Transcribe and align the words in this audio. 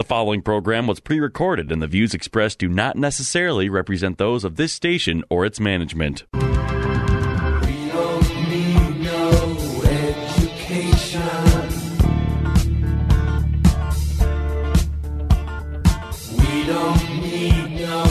The 0.00 0.04
following 0.04 0.42
program 0.42 0.88
was 0.88 0.98
pre 0.98 1.20
recorded, 1.20 1.70
and 1.70 1.80
the 1.80 1.86
views 1.86 2.14
expressed 2.14 2.58
do 2.58 2.68
not 2.68 2.96
necessarily 2.96 3.68
represent 3.68 4.18
those 4.18 4.42
of 4.42 4.56
this 4.56 4.72
station 4.72 5.22
or 5.30 5.44
its 5.44 5.60
management. 5.60 6.24
We 6.32 6.40
don't 7.92 8.28
need 8.50 9.04
no 9.04 9.82
education. 9.84 11.22
We 16.38 16.66
don't 16.66 17.22
need 17.22 17.80
no 17.80 18.04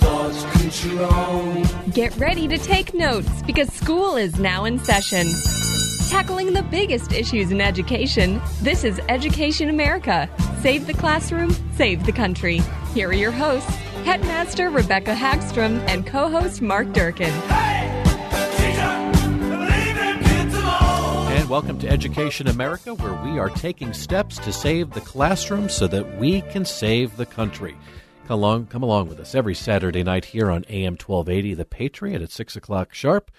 thought 0.00 0.52
control. 0.52 1.64
Get 1.92 2.16
ready 2.16 2.48
to 2.48 2.56
take 2.56 2.94
notes 2.94 3.42
because 3.42 3.70
school 3.74 4.16
is 4.16 4.38
now 4.38 4.64
in 4.64 4.78
session. 4.78 5.26
Tackling 6.08 6.54
the 6.54 6.62
biggest 6.62 7.12
issues 7.12 7.50
in 7.50 7.60
education, 7.60 8.40
this 8.62 8.84
is 8.84 8.98
Education 9.10 9.68
America. 9.68 10.30
Save 10.60 10.86
the 10.86 10.94
classroom, 10.94 11.54
save 11.74 12.06
the 12.06 12.12
country. 12.12 12.60
Here 12.94 13.08
are 13.10 13.12
your 13.12 13.30
hosts, 13.30 13.70
Headmaster 14.04 14.70
Rebecca 14.70 15.14
Hagstrom 15.14 15.78
and 15.86 16.06
co 16.06 16.28
host 16.28 16.62
Mark 16.62 16.92
Durkin. 16.92 17.32
And 21.30 21.48
welcome 21.50 21.78
to 21.80 21.88
Education 21.88 22.48
America, 22.48 22.94
where 22.94 23.22
we 23.22 23.38
are 23.38 23.50
taking 23.50 23.92
steps 23.92 24.38
to 24.38 24.52
save 24.52 24.90
the 24.90 25.02
classroom 25.02 25.68
so 25.68 25.86
that 25.86 26.18
we 26.18 26.40
can 26.40 26.64
save 26.64 27.16
the 27.16 27.26
country. 27.26 27.76
Come 28.26 28.40
along, 28.40 28.66
come 28.66 28.82
along 28.82 29.08
with 29.08 29.20
us 29.20 29.36
every 29.36 29.54
Saturday 29.54 30.02
night 30.02 30.24
here 30.24 30.50
on 30.50 30.64
AM 30.68 30.94
1280, 30.94 31.54
The 31.54 31.64
Patriot 31.64 32.22
at 32.22 32.32
6 32.32 32.56
o'clock 32.56 32.92
sharp, 32.92 33.30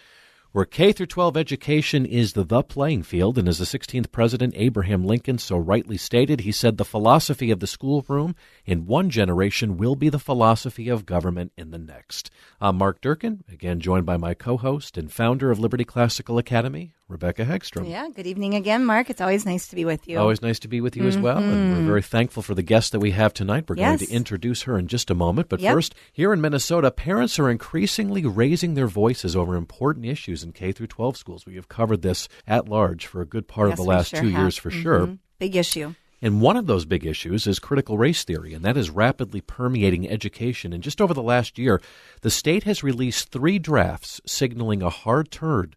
where 0.51 0.65
K 0.65 0.91
through 0.91 1.07
12 1.07 1.37
education 1.37 2.05
is 2.05 2.33
the, 2.33 2.43
the 2.43 2.63
playing 2.63 3.03
field. 3.03 3.37
And 3.37 3.47
as 3.47 3.57
the 3.57 3.65
16th 3.65 4.11
President 4.11 4.53
Abraham 4.55 5.05
Lincoln 5.05 5.37
so 5.37 5.57
rightly 5.57 5.97
stated, 5.97 6.41
he 6.41 6.51
said 6.51 6.77
the 6.77 6.85
philosophy 6.85 7.51
of 7.51 7.59
the 7.59 7.67
schoolroom 7.67 8.35
in 8.65 8.85
one 8.85 9.09
generation 9.09 9.77
will 9.77 9.95
be 9.95 10.09
the 10.09 10.19
philosophy 10.19 10.89
of 10.89 11.05
government 11.05 11.51
in 11.57 11.71
the 11.71 11.77
next. 11.77 12.29
I'm 12.59 12.77
Mark 12.77 13.01
Durkin, 13.01 13.43
again 13.51 13.79
joined 13.79 14.05
by 14.05 14.17
my 14.17 14.33
co 14.33 14.57
host 14.57 14.97
and 14.97 15.11
founder 15.11 15.51
of 15.51 15.59
Liberty 15.59 15.83
Classical 15.83 16.37
Academy, 16.37 16.93
Rebecca 17.09 17.45
Hegstrom. 17.45 17.89
Yeah, 17.89 18.09
good 18.13 18.27
evening 18.27 18.53
again, 18.53 18.85
Mark. 18.85 19.09
It's 19.09 19.21
always 19.21 19.45
nice 19.45 19.67
to 19.69 19.77
be 19.77 19.85
with 19.85 20.09
you. 20.09 20.19
Always 20.19 20.41
nice 20.41 20.59
to 20.59 20.67
be 20.67 20.81
with 20.81 20.97
you 20.97 21.07
as 21.07 21.17
well. 21.17 21.37
And 21.37 21.77
we're 21.77 21.85
very 21.85 22.01
thankful 22.01 22.43
for 22.43 22.53
the 22.53 22.61
guest 22.61 22.91
that 22.91 22.99
we 22.99 23.11
have 23.11 23.33
tonight. 23.33 23.65
We're 23.69 23.75
going 23.75 23.87
Mm-hmm. 23.97 24.05
To 24.05 24.11
introduce 24.11 24.63
her 24.63 24.77
in 24.77 24.87
just 24.87 25.09
a 25.09 25.15
moment. 25.15 25.47
But 25.47 25.61
Yep. 25.61 25.73
first, 25.73 25.95
here 26.11 26.33
in 26.33 26.41
Minnesota, 26.41 26.91
parents 26.91 27.39
are 27.39 27.49
increasingly 27.49 28.25
raising 28.25 28.73
their 28.73 28.87
voices 28.87 29.37
over 29.37 29.55
important 29.55 30.05
issues 30.05 30.43
in 30.43 30.51
K 30.51 30.73
through 30.73 30.87
12 30.87 31.15
schools. 31.15 31.45
We 31.45 31.55
have 31.55 31.69
covered 31.69 32.01
this 32.01 32.27
at 32.45 32.67
large 32.67 33.07
for 33.07 33.21
a 33.21 33.25
good 33.25 33.47
part 33.47 33.69
Yes, 33.69 33.79
of 33.79 33.85
the 33.85 33.89
last 33.89 34.09
sure 34.09 34.19
two 34.21 34.29
have. 34.31 34.41
years 34.41 34.57
for 34.57 34.69
sure. 34.69 35.07
Mhm. 35.07 35.19
Big 35.39 35.55
issue. 35.55 35.93
And 36.21 36.41
one 36.41 36.57
of 36.57 36.65
those 36.67 36.83
big 36.85 37.05
issues 37.05 37.47
is 37.47 37.59
critical 37.59 37.97
race 37.97 38.23
theory, 38.25 38.53
and 38.53 38.65
that 38.65 38.75
is 38.75 38.89
rapidly 38.89 39.39
permeating 39.39 40.09
education. 40.09 40.73
And 40.73 40.83
just 40.83 40.99
over 40.99 41.13
the 41.13 41.23
last 41.23 41.57
year, 41.57 41.79
the 42.21 42.31
state 42.31 42.63
has 42.63 42.83
released 42.83 43.29
three 43.31 43.59
drafts 43.59 44.19
signaling 44.25 44.81
a 44.81 44.89
hard 44.89 45.31
turn 45.31 45.73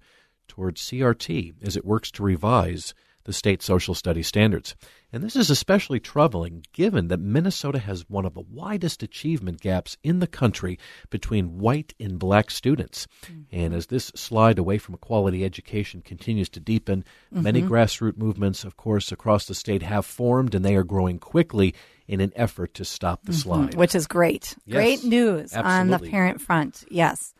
towards 0.50 0.82
CRT 0.82 1.54
as 1.62 1.76
it 1.76 1.84
works 1.84 2.10
to 2.10 2.22
revise 2.22 2.92
the 3.24 3.32
state 3.32 3.62
social 3.62 3.94
studies 3.94 4.26
standards. 4.26 4.74
And 5.12 5.22
this 5.22 5.36
is 5.36 5.50
especially 5.50 6.00
troubling 6.00 6.64
given 6.72 7.08
that 7.08 7.20
Minnesota 7.20 7.78
has 7.78 8.08
one 8.08 8.24
of 8.24 8.34
the 8.34 8.40
widest 8.40 9.02
achievement 9.02 9.60
gaps 9.60 9.96
in 10.02 10.20
the 10.20 10.26
country 10.26 10.78
between 11.10 11.58
white 11.58 11.94
and 12.00 12.18
black 12.18 12.50
students. 12.50 13.06
Mm-hmm. 13.26 13.40
And 13.52 13.74
as 13.74 13.86
this 13.86 14.06
slide 14.14 14.58
away 14.58 14.78
from 14.78 14.94
a 14.94 14.98
quality 14.98 15.44
education 15.44 16.02
continues 16.02 16.48
to 16.50 16.60
deepen, 16.60 17.04
many 17.30 17.60
mm-hmm. 17.60 17.72
grassroots 17.72 18.18
movements, 18.18 18.64
of 18.64 18.76
course, 18.76 19.12
across 19.12 19.46
the 19.46 19.54
state 19.54 19.82
have 19.82 20.06
formed 20.06 20.54
and 20.54 20.64
they 20.64 20.76
are 20.76 20.84
growing 20.84 21.18
quickly 21.18 21.74
in 22.08 22.20
an 22.20 22.32
effort 22.34 22.74
to 22.74 22.84
stop 22.84 23.22
the 23.24 23.32
mm-hmm. 23.32 23.40
slide. 23.40 23.74
Which 23.74 23.94
is 23.94 24.06
great. 24.06 24.56
Yes, 24.64 24.74
great 24.74 25.04
news 25.04 25.54
on 25.54 25.88
the 25.88 25.98
parent 25.98 26.40
front. 26.40 26.84
Yes. 26.90 27.34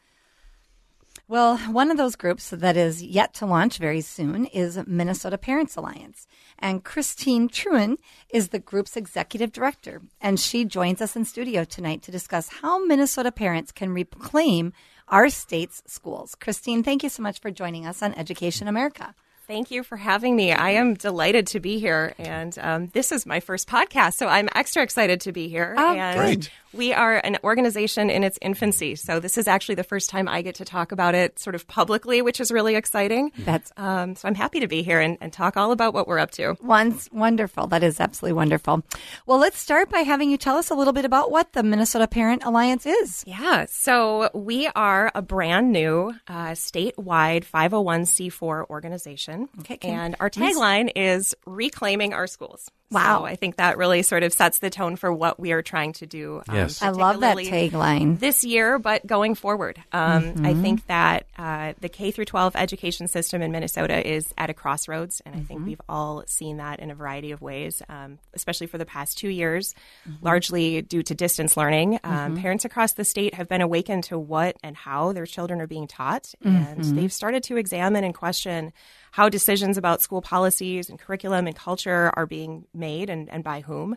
Well, 1.31 1.59
one 1.59 1.93
of 1.93 1.97
those 1.97 2.17
groups 2.17 2.51
that 2.51 2.77
is 2.77 3.05
yet 3.05 3.35
to 3.35 3.47
launch 3.47 3.79
very 3.79 4.01
soon 4.01 4.47
is 4.47 4.81
Minnesota 4.85 5.39
Parents 5.39 5.77
Alliance. 5.77 6.27
And 6.59 6.83
Christine 6.83 7.49
Truen 7.49 7.99
is 8.31 8.49
the 8.49 8.59
group's 8.59 8.97
executive 8.97 9.53
director. 9.53 10.03
And 10.21 10.41
she 10.41 10.65
joins 10.65 11.01
us 11.01 11.15
in 11.15 11.25
studio 11.25 11.63
tonight 11.63 12.03
to 12.03 12.11
discuss 12.11 12.49
how 12.63 12.85
Minnesota 12.85 13.31
parents 13.31 13.71
can 13.71 13.95
reclaim 13.95 14.73
our 15.07 15.29
state's 15.29 15.85
schools. 15.87 16.35
Christine, 16.35 16.83
thank 16.83 17.05
you 17.05 17.09
so 17.09 17.23
much 17.23 17.39
for 17.39 17.53
joining 17.53 17.87
us 17.87 18.03
on 18.03 18.13
Education 18.15 18.67
America. 18.67 19.15
Thank 19.51 19.73
you 19.73 19.83
for 19.83 19.97
having 19.97 20.37
me. 20.37 20.53
I 20.53 20.71
am 20.71 20.95
delighted 20.95 21.49
to 21.49 21.59
be 21.59 21.81
here, 21.81 22.15
and 22.19 22.57
um, 22.61 22.87
this 22.93 23.11
is 23.11 23.27
my 23.27 23.41
first 23.41 23.69
podcast, 23.69 24.15
so 24.15 24.29
I'm 24.29 24.49
extra 24.55 24.81
excited 24.81 25.21
to 25.23 25.33
be 25.33 25.49
here. 25.49 25.75
Oh, 25.77 25.93
and 25.93 26.21
Great. 26.21 26.51
We 26.73 26.93
are 26.93 27.17
an 27.17 27.37
organization 27.43 28.11
in 28.11 28.23
its 28.23 28.39
infancy, 28.41 28.95
so 28.95 29.19
this 29.19 29.37
is 29.37 29.49
actually 29.49 29.75
the 29.75 29.83
first 29.83 30.09
time 30.09 30.29
I 30.29 30.41
get 30.43 30.55
to 30.57 30.65
talk 30.65 30.93
about 30.93 31.17
it 31.17 31.37
sort 31.41 31.57
of 31.57 31.67
publicly, 31.67 32.23
which 32.23 32.39
is 32.39 32.53
really 32.53 32.77
exciting. 32.77 33.33
That's 33.39 33.73
Um, 33.77 34.15
so 34.15 34.29
I'm 34.29 34.37
happy 34.37 34.61
to 34.61 34.69
be 34.69 34.85
here 34.85 35.01
and, 35.01 35.19
and 35.21 35.33
talk 35.33 35.57
all 35.57 35.73
about 35.73 35.95
what 35.95 36.07
we're 36.07 36.21
up 36.21 36.31
to. 36.33 36.57
Once 36.63 37.09
wonderful. 37.11 37.67
That 37.67 37.83
is 37.83 37.99
absolutely 37.99 38.35
wonderful. 38.35 38.85
Well, 39.27 39.39
let's 39.39 39.59
start 39.59 39.91
by 39.91 40.01
having 40.01 40.31
you 40.31 40.37
tell 40.37 40.57
us 40.57 40.71
a 40.71 40.77
little 40.77 40.93
bit 40.93 41.05
about 41.05 41.33
what 41.33 41.55
the 41.55 41.65
Minnesota 41.65 42.07
Parent 42.07 42.45
Alliance 42.45 42.87
is. 42.87 43.25
Yeah, 43.27 43.67
so 43.69 44.31
we 44.33 44.69
are 44.69 45.11
a 45.13 45.23
brand 45.23 45.73
new 45.73 46.15
uh, 46.29 46.51
statewide 46.51 47.45
501c4 47.45 48.71
organization. 48.71 49.40
Okay, 49.61 49.77
can- 49.77 49.99
and 49.99 50.17
our 50.21 50.31
please- 50.31 50.57
tagline 50.57 50.91
is 50.97 51.35
reclaiming 51.47 52.15
our 52.15 52.27
schools. 52.27 52.71
Wow. 52.93 53.21
So 53.21 53.25
I 53.27 53.37
think 53.37 53.55
that 53.55 53.79
really 53.79 54.03
sort 54.03 54.25
of 54.25 54.33
sets 54.33 54.59
the 54.59 54.69
tone 54.69 54.97
for 54.97 55.13
what 55.13 55.39
we 55.39 55.53
are 55.53 55.63
trying 55.63 55.93
to 55.93 56.07
do. 56.07 56.43
um, 56.49 56.57
Yes. 56.57 56.83
I 56.83 56.89
love 56.89 57.21
that 57.21 57.37
tagline. 57.37 58.19
This 58.19 58.43
year, 58.45 58.81
but 58.81 59.07
going 59.07 59.37
forward, 59.37 59.81
um, 59.93 60.25
Mm-hmm. 60.25 60.45
I 60.47 60.55
think 60.55 60.87
that 60.89 61.27
uh, 61.39 61.75
the 61.81 61.89
K 61.89 62.11
through 62.11 62.25
12 62.25 62.57
education 62.57 63.07
system 63.07 63.43
in 63.43 63.53
Minnesota 63.53 64.05
is 64.05 64.35
at 64.37 64.51
a 64.51 64.55
crossroads, 64.55 65.23
and 65.25 65.37
I 65.37 65.39
Mm-hmm. 65.39 65.47
think 65.47 65.67
we've 65.67 65.81
all 65.89 66.25
seen 66.27 66.57
that 66.57 66.81
in 66.81 66.91
a 66.91 66.97
variety 66.97 67.31
of 67.31 67.41
ways, 67.41 67.81
um, 67.89 68.19
especially 68.35 68.67
for 68.67 68.77
the 68.79 68.85
past 68.87 69.17
two 69.19 69.29
years, 69.31 69.73
Mm-hmm. 70.09 70.27
largely 70.27 70.83
due 70.83 71.05
to 71.05 71.15
distance 71.15 71.57
learning. 71.57 72.01
Um, 72.03 72.39
Parents 72.39 72.65
across 72.65 72.95
the 72.95 73.05
state 73.05 73.35
have 73.35 73.47
been 73.49 73.61
awakened 73.61 74.03
to 74.05 74.19
what 74.19 74.57
and 74.65 74.77
how 74.77 75.13
their 75.13 75.27
children 75.27 75.61
are 75.61 75.69
being 75.69 75.87
taught, 75.87 76.35
and 76.43 76.79
Mm-hmm. 76.81 76.97
they've 76.97 77.13
started 77.13 77.45
to 77.45 77.57
examine 77.57 78.03
and 78.03 78.15
question 78.17 78.73
how 79.13 79.29
decisions 79.29 79.77
about 79.77 80.01
school 80.01 80.23
policies 80.23 80.89
and 80.89 80.99
curriculum 80.99 81.47
and 81.47 81.57
culture 81.57 82.11
are 82.15 82.27
being 82.27 82.67
made 82.75 83.11
and, 83.11 83.29
and 83.31 83.43
by 83.45 83.61
whom. 83.61 83.97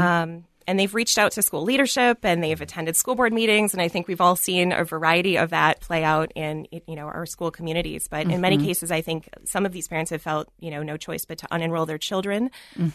Um, 0.00 0.44
and 0.66 0.78
they've 0.78 0.94
reached 0.94 1.18
out 1.18 1.32
to 1.32 1.42
school 1.42 1.62
leadership 1.62 2.18
and 2.22 2.42
they've 2.42 2.60
attended 2.60 2.96
school 2.96 3.14
board 3.14 3.32
meetings. 3.32 3.72
And 3.74 3.82
i 3.82 3.88
think 3.88 4.08
we've 4.08 4.20
all 4.20 4.36
seen 4.36 4.72
a 4.72 4.84
variety 4.84 5.36
of 5.36 5.50
that 5.50 5.80
play 5.80 6.02
out 6.04 6.32
in 6.34 6.66
you 6.86 6.96
know 6.96 7.06
our 7.06 7.26
school 7.26 7.50
communities. 7.50 8.08
But 8.08 8.30
in 8.30 8.40
many 8.40 8.56
cases 8.58 8.90
i 8.90 9.00
think 9.00 9.28
some 9.44 9.66
of 9.66 9.72
these 9.72 9.88
parents 9.88 10.10
have 10.10 10.22
felt 10.22 10.48
you 10.60 10.70
know 10.70 10.82
no 10.82 10.96
choice 10.96 11.24
but 11.24 11.38
to 11.38 11.46
unenroll 11.48 11.86
their 11.86 11.98
children. 11.98 12.50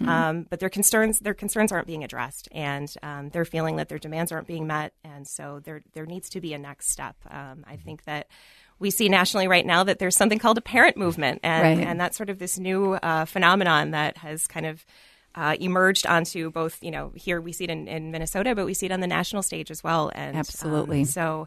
Um, 0.07 0.47
but 0.49 0.59
their 0.59 0.69
concerns 0.69 1.19
their 1.19 1.33
concerns 1.33 1.71
aren't 1.71 1.87
being 1.87 2.03
addressed 2.03 2.49
and 2.51 2.91
um, 3.03 3.29
they're 3.29 3.45
feeling 3.45 3.75
that 3.77 3.89
their 3.89 3.99
demands 3.99 4.31
aren't 4.31 4.47
being 4.47 4.67
met. 4.67 4.93
And 5.03 5.27
so 5.27 5.61
there 5.63 5.81
there 5.93 6.05
needs 6.05 6.29
to 6.29 6.41
be 6.41 6.53
a 6.53 6.57
next 6.57 6.91
step. 6.91 7.15
Um, 7.29 7.63
i 7.67 7.75
think 7.75 8.05
that 8.05 8.27
we 8.79 8.91
see 8.91 9.09
nationally 9.09 9.47
right 9.47 9.65
now 9.65 9.83
that 9.83 9.99
there's 9.99 10.15
something 10.15 10.39
called 10.39 10.57
a 10.57 10.61
parent 10.61 10.95
movement, 10.97 11.39
and, 11.43 11.77
Right. 11.79 11.87
and 11.87 11.99
that's 11.99 12.15
sort 12.17 12.29
of 12.29 12.39
this 12.39 12.57
new 12.57 12.93
uh, 12.93 13.25
phenomenon 13.25 13.91
that 13.91 14.17
has 14.17 14.47
kind 14.47 14.65
of 14.65 14.85
uh, 15.35 15.55
emerged 15.59 16.07
onto 16.07 16.49
both, 16.51 16.81
you 16.81 16.91
know, 16.91 17.11
here 17.15 17.39
we 17.39 17.51
see 17.51 17.65
it 17.65 17.69
in, 17.69 17.87
in 17.87 18.11
Minnesota, 18.11 18.55
but 18.55 18.65
we 18.65 18.73
see 18.73 18.85
it 18.87 18.91
on 18.91 18.99
the 18.99 19.07
national 19.07 19.43
stage 19.43 19.69
as 19.69 19.83
well. 19.83 20.11
And 20.15 20.35
um, 20.35 20.39
Absolutely. 20.39 21.05
so 21.05 21.45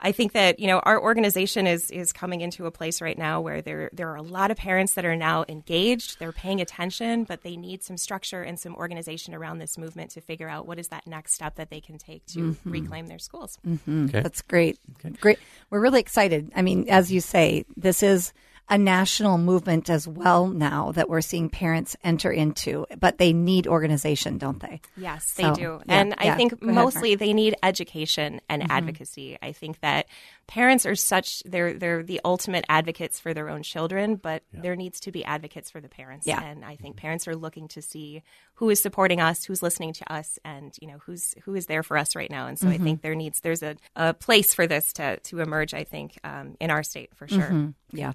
I 0.00 0.12
think 0.12 0.32
that 0.32 0.60
you 0.60 0.66
know 0.68 0.78
our 0.80 1.00
organization 1.02 1.66
is 1.66 1.90
is 1.90 2.12
coming 2.12 2.40
into 2.40 2.66
a 2.66 2.70
place 2.70 3.00
right 3.00 3.18
now 3.18 3.40
where 3.40 3.60
there 3.62 3.90
there 3.92 4.08
are 4.10 4.16
a 4.16 4.22
lot 4.22 4.50
of 4.50 4.56
parents 4.56 4.94
that 4.94 5.04
are 5.04 5.16
now 5.16 5.44
engaged, 5.48 6.18
they're 6.20 6.32
paying 6.32 6.60
attention, 6.60 7.24
but 7.24 7.42
they 7.42 7.56
need 7.56 7.82
some 7.82 7.96
structure 7.96 8.42
and 8.42 8.60
some 8.60 8.76
organization 8.76 9.34
around 9.34 9.58
this 9.58 9.76
movement 9.76 10.12
to 10.12 10.20
figure 10.20 10.48
out 10.48 10.66
what 10.66 10.78
is 10.78 10.88
that 10.88 11.06
next 11.06 11.34
step 11.34 11.56
that 11.56 11.70
they 11.70 11.80
can 11.80 11.98
take 11.98 12.24
to 12.26 12.38
Mm-hmm. 12.38 12.70
reclaim 12.70 13.06
their 13.08 13.18
schools. 13.18 13.58
Okay. 13.66 14.20
That's 14.22 14.42
great. 14.42 14.78
Great. 15.20 15.38
We're 15.70 15.80
really 15.80 16.00
excited. 16.00 16.50
I 16.54 16.62
mean, 16.62 16.88
as 16.88 17.10
you 17.10 17.20
say, 17.20 17.64
this 17.76 18.02
is 18.02 18.32
a 18.70 18.76
national 18.76 19.38
movement 19.38 19.88
as 19.88 20.06
well 20.06 20.46
now 20.48 20.92
that 20.92 21.08
we're 21.08 21.20
seeing 21.22 21.48
parents 21.48 21.96
enter 22.04 22.30
into, 22.30 22.86
but 22.98 23.18
they 23.18 23.32
need 23.32 23.66
organization, 23.66 24.36
don't 24.38 24.60
they? 24.60 24.80
Yes, 24.96 25.32
they 25.34 25.44
So, 25.44 25.54
do. 25.54 25.80
yeah, 25.86 26.00
and 26.00 26.14
I 26.18 26.24
yeah. 26.26 26.36
think 26.36 26.60
Go 26.60 26.66
ahead, 26.66 26.74
mostly 26.74 27.14
they 27.14 27.32
need 27.32 27.54
education 27.62 28.40
and 28.48 28.62
Mm-hmm. 28.62 28.72
advocacy. 28.72 29.38
I 29.40 29.52
think 29.52 29.80
that 29.80 30.06
parents 30.46 30.84
are 30.84 30.94
such 30.94 31.42
they're 31.44 31.72
they're 31.74 32.02
the 32.02 32.20
ultimate 32.24 32.64
advocates 32.68 33.18
for 33.20 33.32
their 33.32 33.48
own 33.48 33.62
children, 33.62 34.16
but 34.16 34.42
there 34.52 34.76
needs 34.76 35.00
to 35.00 35.12
be 35.12 35.24
advocates 35.24 35.70
for 35.70 35.80
the 35.80 35.88
parents. 35.88 36.26
Yeah. 36.26 36.42
And 36.42 36.64
I 36.64 36.76
think 36.76 36.96
parents 36.96 37.26
are 37.28 37.36
looking 37.36 37.68
to 37.68 37.80
see 37.82 38.22
who 38.54 38.68
is 38.70 38.82
supporting 38.82 39.20
us, 39.20 39.44
who's 39.44 39.62
listening 39.62 39.92
to 39.94 40.12
us 40.12 40.38
and, 40.44 40.74
you 40.80 40.88
know, 40.88 40.98
who's 41.06 41.34
who 41.44 41.54
is 41.54 41.66
there 41.66 41.82
for 41.82 41.96
us 41.96 42.14
right 42.16 42.30
now. 42.30 42.46
And 42.48 42.58
so 42.58 42.66
Mm-hmm. 42.66 42.74
I 42.82 42.84
think 42.84 43.02
there 43.02 43.14
needs 43.14 43.40
there's 43.40 43.62
a, 43.62 43.76
a 43.96 44.12
place 44.14 44.52
for 44.52 44.66
this 44.66 44.92
to 44.94 45.16
to 45.18 45.40
emerge, 45.40 45.72
I 45.74 45.84
think, 45.84 46.18
um, 46.24 46.56
in 46.60 46.70
our 46.70 46.82
state 46.82 47.14
for 47.14 47.26
sure. 47.28 47.38
Mm-hmm. 47.44 47.96
Yeah. 47.96 48.12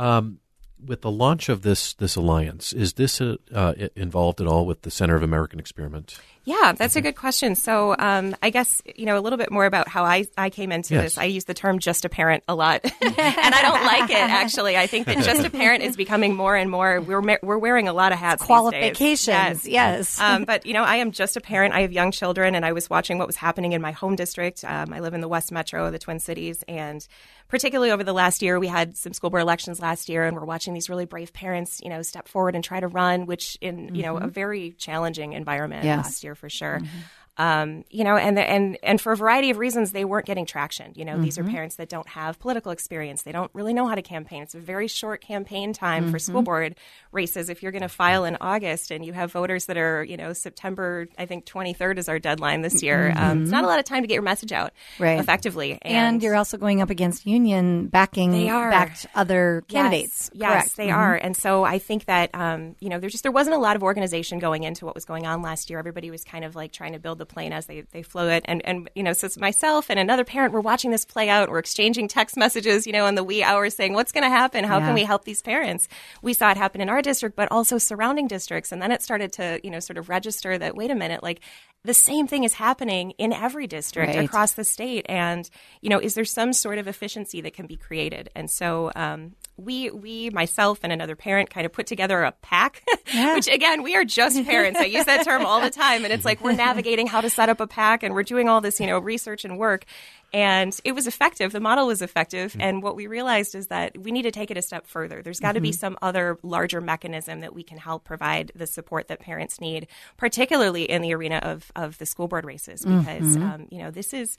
Um, 0.00 0.38
with 0.82 1.02
the 1.02 1.10
launch 1.10 1.50
of 1.50 1.60
this 1.60 1.92
this 1.92 2.16
alliance, 2.16 2.72
is 2.72 2.94
this 2.94 3.20
uh, 3.20 3.74
involved 3.94 4.40
at 4.40 4.46
all 4.46 4.64
with 4.64 4.80
the 4.80 4.90
Center 4.90 5.14
of 5.14 5.22
American 5.22 5.60
Experiment? 5.60 6.18
Yeah, 6.50 6.72
that's 6.72 6.96
a 6.96 7.00
good 7.00 7.16
question. 7.16 7.54
So, 7.54 7.94
um, 7.98 8.34
I 8.42 8.50
guess 8.50 8.82
you 8.96 9.06
know 9.06 9.16
a 9.18 9.20
little 9.22 9.36
bit 9.36 9.50
more 9.52 9.66
about 9.66 9.86
how 9.88 10.04
I, 10.04 10.26
I 10.36 10.50
came 10.50 10.72
into 10.72 10.94
Yes. 10.94 11.02
this. 11.04 11.18
I 11.18 11.24
use 11.24 11.44
the 11.44 11.54
term 11.54 11.78
"just 11.78 12.04
a 12.04 12.08
parent" 12.08 12.42
a 12.48 12.54
lot, 12.54 12.80
and 13.00 13.14
I 13.18 13.62
don't 13.62 13.84
like 13.84 14.10
it. 14.10 14.16
Actually, 14.16 14.76
I 14.76 14.86
think 14.86 15.06
that 15.06 15.18
"just 15.24 15.44
a 15.46 15.50
parent" 15.50 15.82
is 15.84 15.96
becoming 15.96 16.34
more 16.34 16.56
and 16.56 16.70
more. 16.70 17.00
We're 17.00 17.38
we're 17.42 17.58
wearing 17.58 17.88
a 17.88 17.92
lot 17.92 18.12
of 18.12 18.18
hats. 18.18 18.42
these 18.42 18.48
days. 18.48 18.48
Qualifications, 18.48 19.66
yes. 19.68 20.20
um, 20.20 20.44
but 20.44 20.66
you 20.66 20.72
know, 20.72 20.82
I 20.82 20.96
am 20.96 21.12
just 21.12 21.36
a 21.36 21.40
parent. 21.40 21.74
I 21.74 21.82
have 21.82 21.92
young 21.92 22.10
children, 22.10 22.54
and 22.54 22.64
I 22.64 22.72
was 22.72 22.90
watching 22.90 23.18
what 23.18 23.26
was 23.26 23.36
happening 23.36 23.72
in 23.72 23.80
my 23.80 23.92
home 23.92 24.16
district. 24.16 24.64
Um, 24.64 24.92
I 24.92 25.00
live 25.00 25.14
in 25.14 25.20
the 25.20 25.28
West 25.28 25.52
Metro, 25.52 25.86
of 25.86 25.92
the 25.92 25.98
Twin 25.98 26.18
Cities, 26.18 26.64
and 26.66 27.06
particularly 27.48 27.90
over 27.90 28.04
the 28.04 28.12
last 28.12 28.42
year, 28.42 28.58
we 28.60 28.68
had 28.68 28.96
some 28.96 29.12
school 29.12 29.30
board 29.30 29.42
elections 29.42 29.80
last 29.80 30.08
year, 30.08 30.24
and 30.24 30.36
we're 30.36 30.44
watching 30.44 30.74
these 30.74 30.88
really 30.88 31.04
brave 31.04 31.32
parents, 31.32 31.80
you 31.82 31.90
know, 31.90 32.02
step 32.02 32.28
forward 32.28 32.54
and 32.54 32.62
try 32.64 32.80
to 32.80 32.88
run, 32.88 33.26
which 33.26 33.56
in 33.60 33.94
you 33.94 34.02
know 34.02 34.16
a 34.16 34.26
very 34.26 34.72
challenging 34.78 35.32
environment 35.32 35.84
Yes. 35.84 36.04
last 36.04 36.24
year 36.24 36.34
for 36.40 36.48
sure. 36.50 36.78
Mm-hmm. 36.78 36.98
Um, 37.40 37.84
you 37.90 38.04
know, 38.04 38.16
and 38.16 38.36
the, 38.36 38.42
and 38.42 38.76
and 38.82 39.00
for 39.00 39.12
a 39.12 39.16
variety 39.16 39.48
of 39.50 39.56
reasons, 39.56 39.92
they 39.92 40.04
weren't 40.04 40.26
getting 40.26 40.44
traction. 40.44 40.92
You 40.94 41.06
know, 41.06 41.18
these 41.18 41.38
are 41.38 41.44
parents 41.44 41.76
that 41.76 41.88
don't 41.88 42.08
have 42.10 42.38
political 42.38 42.70
experience. 42.70 43.22
They 43.22 43.32
don't 43.32 43.50
really 43.54 43.72
know 43.72 43.86
how 43.86 43.94
to 43.94 44.02
campaign. 44.02 44.42
It's 44.42 44.54
a 44.54 44.58
very 44.60 44.88
short 44.88 45.22
campaign 45.22 45.72
time 45.72 46.10
for 46.10 46.18
school 46.18 46.42
board 46.42 46.76
races. 47.12 47.48
If 47.48 47.62
you're 47.62 47.72
going 47.72 47.80
to 47.82 47.88
file 47.88 48.24
in 48.26 48.36
August 48.42 48.90
and 48.90 49.04
you 49.04 49.14
have 49.14 49.32
voters 49.32 49.66
that 49.66 49.78
are, 49.78 50.04
you 50.04 50.16
know, 50.18 50.32
September, 50.34 51.08
I 51.18 51.24
think 51.24 51.46
23rd 51.46 51.96
is 51.98 52.08
our 52.10 52.18
deadline 52.18 52.60
this 52.60 52.82
year. 52.82 53.12
Um, 53.16 53.42
it's 53.42 53.50
not 53.50 53.64
a 53.64 53.66
lot 53.66 53.78
of 53.78 53.86
time 53.86 54.02
to 54.02 54.06
get 54.06 54.14
your 54.14 54.22
message 54.22 54.52
out 54.52 54.72
Right. 54.98 55.18
effectively. 55.18 55.78
And, 55.82 56.22
you're 56.22 56.36
also 56.36 56.58
going 56.58 56.82
up 56.82 56.90
against 56.90 57.24
union 57.26 57.86
backing 57.86 58.32
They 58.32 58.50
are. 58.50 58.70
backed 58.70 59.06
other 59.14 59.64
candidates. 59.68 60.30
Yes, 60.34 60.50
yes 60.66 60.72
they 60.74 60.90
are. 60.90 61.14
And 61.14 61.34
so 61.36 61.64
I 61.64 61.78
think 61.78 62.04
that 62.04 62.34
um, 62.34 62.76
you 62.80 62.90
know, 62.90 62.98
there 62.98 63.08
just 63.08 63.22
there 63.22 63.32
wasn't 63.32 63.56
a 63.56 63.58
lot 63.58 63.76
of 63.76 63.82
organization 63.82 64.38
going 64.40 64.64
into 64.64 64.84
what 64.84 64.94
was 64.94 65.04
going 65.06 65.26
on 65.26 65.40
last 65.40 65.70
year. 65.70 65.78
Everybody 65.78 66.10
was 66.10 66.22
kind 66.24 66.44
of 66.44 66.54
like 66.54 66.72
trying 66.72 66.92
to 66.92 66.98
build 66.98 67.18
the 67.18 67.26
plane 67.30 67.52
as 67.52 67.66
they 67.66 67.82
they 67.92 68.02
flew 68.02 68.28
it. 68.28 68.42
And 68.46 68.60
and 68.66 68.90
you 68.94 69.02
know, 69.02 69.12
so 69.14 69.28
myself 69.38 69.86
and 69.88 69.98
another 69.98 70.24
parent 70.24 70.52
were 70.52 70.60
watching 70.60 70.90
this 70.90 71.04
play 71.04 71.28
out. 71.28 71.48
We're 71.48 71.58
exchanging 71.60 72.08
text 72.08 72.36
messages, 72.36 72.86
you 72.86 72.92
know, 72.92 73.06
in 73.06 73.14
the 73.14 73.24
wee 73.24 73.42
hours 73.42 73.74
saying, 73.74 73.94
"What's 73.94 74.12
going 74.12 74.24
to 74.24 74.30
happen? 74.30 74.64
How 74.64 74.78
Yeah. 74.78 74.86
can 74.86 74.94
we 74.94 75.04
help 75.04 75.24
these 75.24 75.40
parents?" 75.42 75.88
We 76.22 76.34
saw 76.34 76.50
it 76.50 76.56
happen 76.56 76.80
in 76.80 76.88
our 76.88 77.00
district, 77.02 77.36
but 77.36 77.48
also 77.50 77.78
surrounding 77.78 78.26
districts. 78.28 78.72
And 78.72 78.82
then 78.82 78.92
it 78.92 79.02
started 79.02 79.32
to 79.34 79.60
you 79.64 79.70
know 79.70 79.80
sort 79.80 79.96
of 79.98 80.08
register 80.08 80.58
that 80.58 80.74
wait 80.76 80.90
a 80.90 80.94
minute, 80.94 81.22
like 81.22 81.40
the 81.82 81.94
same 81.94 82.26
thing 82.26 82.44
is 82.44 82.52
happening 82.54 83.12
in 83.12 83.32
every 83.32 83.66
district 83.66 84.14
Right. 84.14 84.24
across 84.26 84.52
the 84.52 84.64
state. 84.64 85.06
And 85.08 85.48
you 85.80 85.88
know, 85.88 85.98
is 85.98 86.12
there 86.14 86.26
some 86.26 86.52
sort 86.52 86.76
of 86.78 86.86
efficiency 86.86 87.40
that 87.40 87.54
can 87.54 87.66
be 87.66 87.76
created? 87.76 88.28
And 88.34 88.50
so 88.50 88.90
um, 88.96 89.32
we 89.56 89.90
we 89.90 90.28
myself 90.30 90.80
and 90.82 90.92
another 90.92 91.16
parent 91.16 91.48
kind 91.48 91.64
of 91.64 91.72
put 91.72 91.86
together 91.86 92.22
a 92.22 92.32
pack, 92.42 92.82
which 93.34 93.48
again 93.48 93.82
we 93.82 93.94
are 93.96 94.04
just 94.04 94.44
parents. 94.44 94.78
I 94.80 94.84
use 94.84 95.06
that 95.06 95.24
term 95.24 95.46
all 95.46 95.60
the 95.62 95.70
time, 95.70 96.04
and 96.04 96.12
it's 96.12 96.24
like 96.24 96.42
we're 96.42 96.52
navigating 96.52 97.06
how 97.06 97.19
to 97.20 97.30
set 97.30 97.48
up 97.48 97.60
a 97.60 97.66
pack, 97.66 98.02
and 98.02 98.14
we're 98.14 98.22
doing 98.22 98.48
all 98.48 98.60
this 98.60 98.80
you 98.80 98.86
know 98.86 98.98
research 98.98 99.44
and 99.44 99.58
work. 99.58 99.84
And 100.32 100.78
it 100.84 100.92
was 100.92 101.08
effective. 101.08 101.50
The 101.50 101.60
model 101.60 101.88
was 101.88 102.02
effective. 102.02 102.52
Mm-hmm. 102.52 102.60
And 102.60 102.82
what 102.82 102.94
we 102.94 103.08
realized 103.08 103.54
is 103.54 103.66
that 103.66 103.98
we 103.98 104.12
need 104.12 104.22
to 104.22 104.30
take 104.30 104.50
it 104.50 104.56
a 104.56 104.62
step 104.62 104.86
further. 104.86 105.22
There's 105.22 105.40
got 105.40 105.52
to 105.52 105.60
be 105.60 105.70
mm-hmm. 105.70 105.78
some 105.78 105.98
other 106.02 106.38
larger 106.44 106.80
mechanism 106.80 107.40
that 107.40 107.52
we 107.52 107.64
can 107.64 107.78
help 107.78 108.04
provide 108.04 108.52
the 108.54 108.66
support 108.66 109.08
that 109.08 109.18
parents 109.18 109.60
need, 109.60 109.88
particularly 110.16 110.84
in 110.84 111.02
the 111.02 111.12
arena 111.14 111.38
of, 111.42 111.72
of 111.74 111.98
the 111.98 112.06
school 112.06 112.28
board 112.28 112.44
races, 112.44 112.84
because, 112.84 113.36
mm-hmm. 113.36 113.42
um, 113.42 113.66
you 113.70 113.78
know, 113.78 113.90
this 113.90 114.14
is 114.14 114.38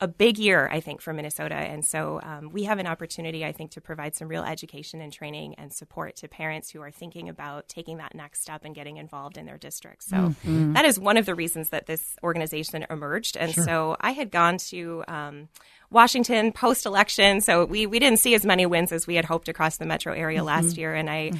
a 0.00 0.08
big 0.08 0.38
year, 0.38 0.68
I 0.72 0.80
think, 0.80 1.00
for 1.00 1.12
Minnesota. 1.12 1.54
And 1.54 1.84
so 1.84 2.20
um, 2.22 2.50
we 2.50 2.64
have 2.64 2.78
an 2.78 2.86
opportunity, 2.86 3.44
I 3.44 3.52
think, 3.52 3.72
to 3.72 3.80
provide 3.80 4.14
some 4.14 4.28
real 4.28 4.42
education 4.42 5.00
and 5.00 5.12
training 5.12 5.54
and 5.56 5.72
support 5.72 6.16
to 6.16 6.28
parents 6.28 6.70
who 6.70 6.80
are 6.80 6.90
thinking 6.90 7.28
about 7.28 7.68
taking 7.68 7.98
that 7.98 8.14
next 8.14 8.40
step 8.40 8.64
and 8.64 8.74
getting 8.74 8.96
involved 8.96 9.36
in 9.36 9.44
their 9.44 9.58
district. 9.58 10.04
So 10.04 10.34
that 10.44 10.84
is 10.84 10.98
one 10.98 11.16
of 11.16 11.26
the 11.26 11.34
reasons 11.34 11.68
that 11.68 11.86
this 11.86 12.16
organization 12.22 12.86
emerged. 12.88 13.36
And 13.36 13.54
so 13.54 13.96
I 14.00 14.12
had 14.12 14.30
gone 14.30 14.56
to. 14.68 15.04
Um, 15.06 15.48
Washington 15.90 16.52
post 16.52 16.86
election. 16.86 17.40
So 17.40 17.64
we, 17.64 17.86
we 17.86 17.98
didn't 17.98 18.18
see 18.20 18.34
as 18.34 18.46
many 18.46 18.64
wins 18.64 18.92
as 18.92 19.06
we 19.06 19.16
had 19.16 19.24
hoped 19.24 19.48
across 19.48 19.76
the 19.78 19.86
metro 19.86 20.12
area 20.12 20.44
last 20.44 20.76
year. 20.78 20.94
And 20.94 21.10
I 21.10 21.32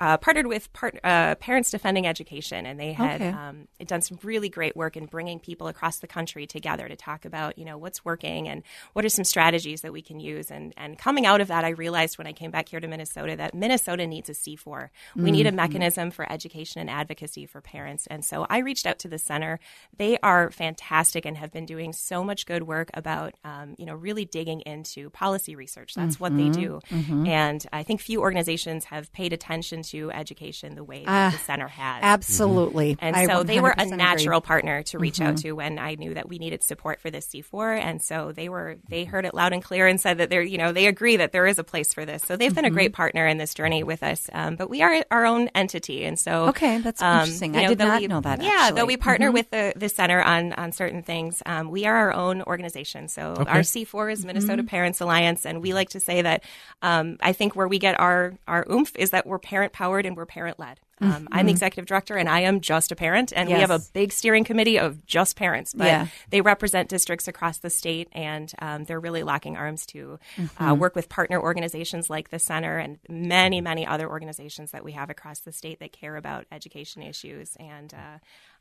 uh, 0.00 0.16
partnered 0.16 0.46
with 0.46 0.72
part, 0.72 0.98
uh, 1.04 1.34
Parents 1.36 1.70
Defending 1.70 2.06
Education, 2.06 2.64
and 2.66 2.80
they 2.80 2.92
had 2.92 3.20
Okay. 3.20 3.28
um, 3.30 3.68
done 3.86 4.00
some 4.00 4.18
really 4.22 4.48
great 4.48 4.76
work 4.76 4.96
in 4.96 5.06
bringing 5.06 5.38
people 5.40 5.66
across 5.68 5.98
the 5.98 6.06
country 6.06 6.46
together 6.46 6.88
to 6.88 6.96
talk 6.96 7.24
about, 7.24 7.58
you 7.58 7.64
know, 7.64 7.76
what's 7.76 8.04
working 8.04 8.48
and 8.48 8.62
what 8.94 9.04
are 9.04 9.08
some 9.10 9.24
strategies 9.24 9.82
that 9.82 9.92
we 9.92 10.00
can 10.02 10.20
use. 10.20 10.50
And, 10.50 10.72
and 10.76 10.98
coming 10.98 11.26
out 11.26 11.40
of 11.40 11.48
that, 11.48 11.64
I 11.64 11.70
realized 11.70 12.16
when 12.16 12.26
I 12.26 12.32
came 12.32 12.50
back 12.50 12.68
here 12.68 12.80
to 12.80 12.88
Minnesota 12.88 13.36
that 13.36 13.54
Minnesota 13.54 14.06
needs 14.06 14.28
a 14.30 14.32
C4. 14.32 14.88
We 15.16 15.30
need 15.30 15.46
a 15.46 15.52
mechanism 15.52 16.10
for 16.10 16.30
education 16.30 16.80
and 16.80 16.88
advocacy 16.88 17.44
for 17.46 17.60
parents. 17.60 18.06
And 18.06 18.24
so 18.24 18.46
I 18.48 18.58
reached 18.58 18.86
out 18.86 18.98
to 19.00 19.08
the 19.08 19.18
center. 19.18 19.58
They 19.96 20.18
are 20.22 20.50
fantastic 20.50 21.26
and 21.26 21.36
have 21.36 21.52
been 21.52 21.66
doing 21.66 21.92
so 21.92 22.24
much 22.24 22.46
good 22.46 22.62
work 22.62 22.90
about, 22.94 23.34
um, 23.44 23.74
you 23.78 23.84
know, 23.84 23.97
really 23.98 24.24
digging 24.24 24.60
into 24.62 25.10
policy 25.10 25.56
research. 25.56 25.94
That's 25.94 26.18
what 26.18 26.36
they 26.36 26.44
mm-hmm. 26.44 26.60
do. 26.60 26.80
Mm-hmm. 26.90 27.26
And 27.26 27.66
I 27.72 27.82
think 27.82 28.00
few 28.00 28.20
organizations 28.20 28.84
have 28.86 29.12
paid 29.12 29.32
attention 29.32 29.82
to 29.84 30.10
education 30.10 30.74
the 30.74 30.84
way 30.84 31.04
that 31.04 31.32
ah, 31.32 31.36
the 31.36 31.44
center 31.44 31.68
has. 31.68 32.00
Absolutely. 32.02 32.94
Mm-hmm. 32.94 33.04
And 33.04 33.16
I 33.16 33.26
so 33.26 33.42
they 33.42 33.60
were 33.60 33.70
a 33.70 33.76
100% 33.76 33.86
agree. 33.86 33.96
natural 33.96 34.40
partner 34.40 34.82
to 34.84 34.98
reach 34.98 35.20
out 35.20 35.38
to 35.38 35.52
when 35.52 35.78
I 35.78 35.94
knew 35.94 36.14
that 36.14 36.28
we 36.28 36.38
needed 36.38 36.62
support 36.62 37.00
for 37.00 37.10
this 37.10 37.26
C4. 37.28 37.78
And 37.78 38.02
so 38.02 38.32
they 38.32 38.48
were 38.48 38.76
they 38.88 39.04
heard 39.04 39.24
it 39.24 39.34
loud 39.34 39.52
and 39.52 39.62
clear 39.62 39.86
and 39.86 40.00
said 40.00 40.18
that 40.18 40.30
they're 40.30 40.42
you 40.42 40.58
know 40.58 40.72
they 40.72 40.86
agree 40.86 41.16
that 41.16 41.32
there 41.32 41.46
is 41.46 41.58
a 41.58 41.64
place 41.64 41.92
for 41.92 42.04
this. 42.04 42.22
So 42.22 42.36
they've 42.36 42.54
been 42.54 42.64
a 42.64 42.70
great 42.70 42.92
partner 42.92 43.26
in 43.26 43.38
this 43.38 43.54
journey 43.54 43.82
with 43.82 44.02
us. 44.02 44.28
Um, 44.32 44.56
but 44.56 44.70
we 44.70 44.82
are 44.82 45.04
our 45.10 45.24
own 45.26 45.48
entity, 45.54 46.04
and 46.04 46.18
so 46.18 46.46
Okay, 46.48 46.78
that's 46.78 47.02
um, 47.02 47.20
interesting. 47.20 47.54
you 47.54 47.60
I 47.60 47.66
did 47.66 47.78
not 47.78 48.00
we- 48.00 48.06
know 48.06 48.20
that, 48.20 48.42
Yeah, 48.42 48.50
actually. 48.50 48.80
though 48.80 48.86
we 48.86 48.96
partner 48.96 49.30
with 49.30 49.50
the 49.50 49.72
the 49.76 49.88
center 49.88 50.20
on 50.20 50.52
on 50.54 50.72
certain 50.72 51.02
things, 51.02 51.42
um, 51.46 51.70
we 51.70 51.86
are 51.86 51.94
our 51.94 52.12
own 52.12 52.42
organization. 52.42 53.08
So 53.08 53.34
our 53.46 53.62
C4 53.88 54.12
is 54.12 54.24
Minnesota 54.24 54.62
Parents 54.62 55.00
Alliance, 55.00 55.44
and 55.46 55.62
we 55.62 55.74
like 55.74 55.90
to 55.90 56.00
say 56.00 56.22
that 56.22 56.42
um, 56.82 57.16
I 57.20 57.32
think 57.32 57.56
where 57.56 57.68
we 57.68 57.78
get 57.78 57.98
our 57.98 58.34
our 58.46 58.66
oomph 58.70 58.94
is 58.96 59.10
that 59.10 59.26
we're 59.26 59.38
parent 59.38 59.72
powered 59.72 60.06
and 60.06 60.16
we're 60.16 60.26
parent 60.26 60.58
led. 60.58 60.80
Um, 61.00 61.28
I'm 61.30 61.46
the 61.46 61.52
executive 61.52 61.86
director, 61.86 62.16
and 62.16 62.28
I 62.28 62.40
am 62.40 62.60
just 62.60 62.90
a 62.90 62.96
parent, 62.96 63.32
and 63.34 63.48
we 63.48 63.54
have 63.54 63.70
a 63.70 63.78
big 63.92 64.10
steering 64.10 64.42
committee 64.42 64.80
of 64.80 65.06
just 65.06 65.36
parents, 65.36 65.72
but 65.72 65.86
Yeah. 65.86 66.06
they 66.30 66.40
represent 66.40 66.88
districts 66.88 67.28
across 67.28 67.58
the 67.58 67.70
state, 67.70 68.08
and 68.10 68.52
um, 68.58 68.82
they're 68.82 68.98
really 68.98 69.22
locking 69.22 69.56
arms 69.56 69.86
to 69.86 70.18
uh, 70.58 70.74
work 70.74 70.96
with 70.96 71.08
partner 71.08 71.40
organizations 71.40 72.10
like 72.10 72.30
the 72.30 72.40
center 72.40 72.78
and 72.78 72.98
many, 73.08 73.60
many 73.60 73.86
other 73.86 74.08
organizations 74.10 74.72
that 74.72 74.82
we 74.82 74.90
have 74.90 75.08
across 75.08 75.38
the 75.38 75.52
state 75.52 75.78
that 75.78 75.92
care 75.92 76.16
about 76.16 76.46
education 76.50 77.00
issues. 77.02 77.56
And 77.60 77.94
uh, 77.94 78.18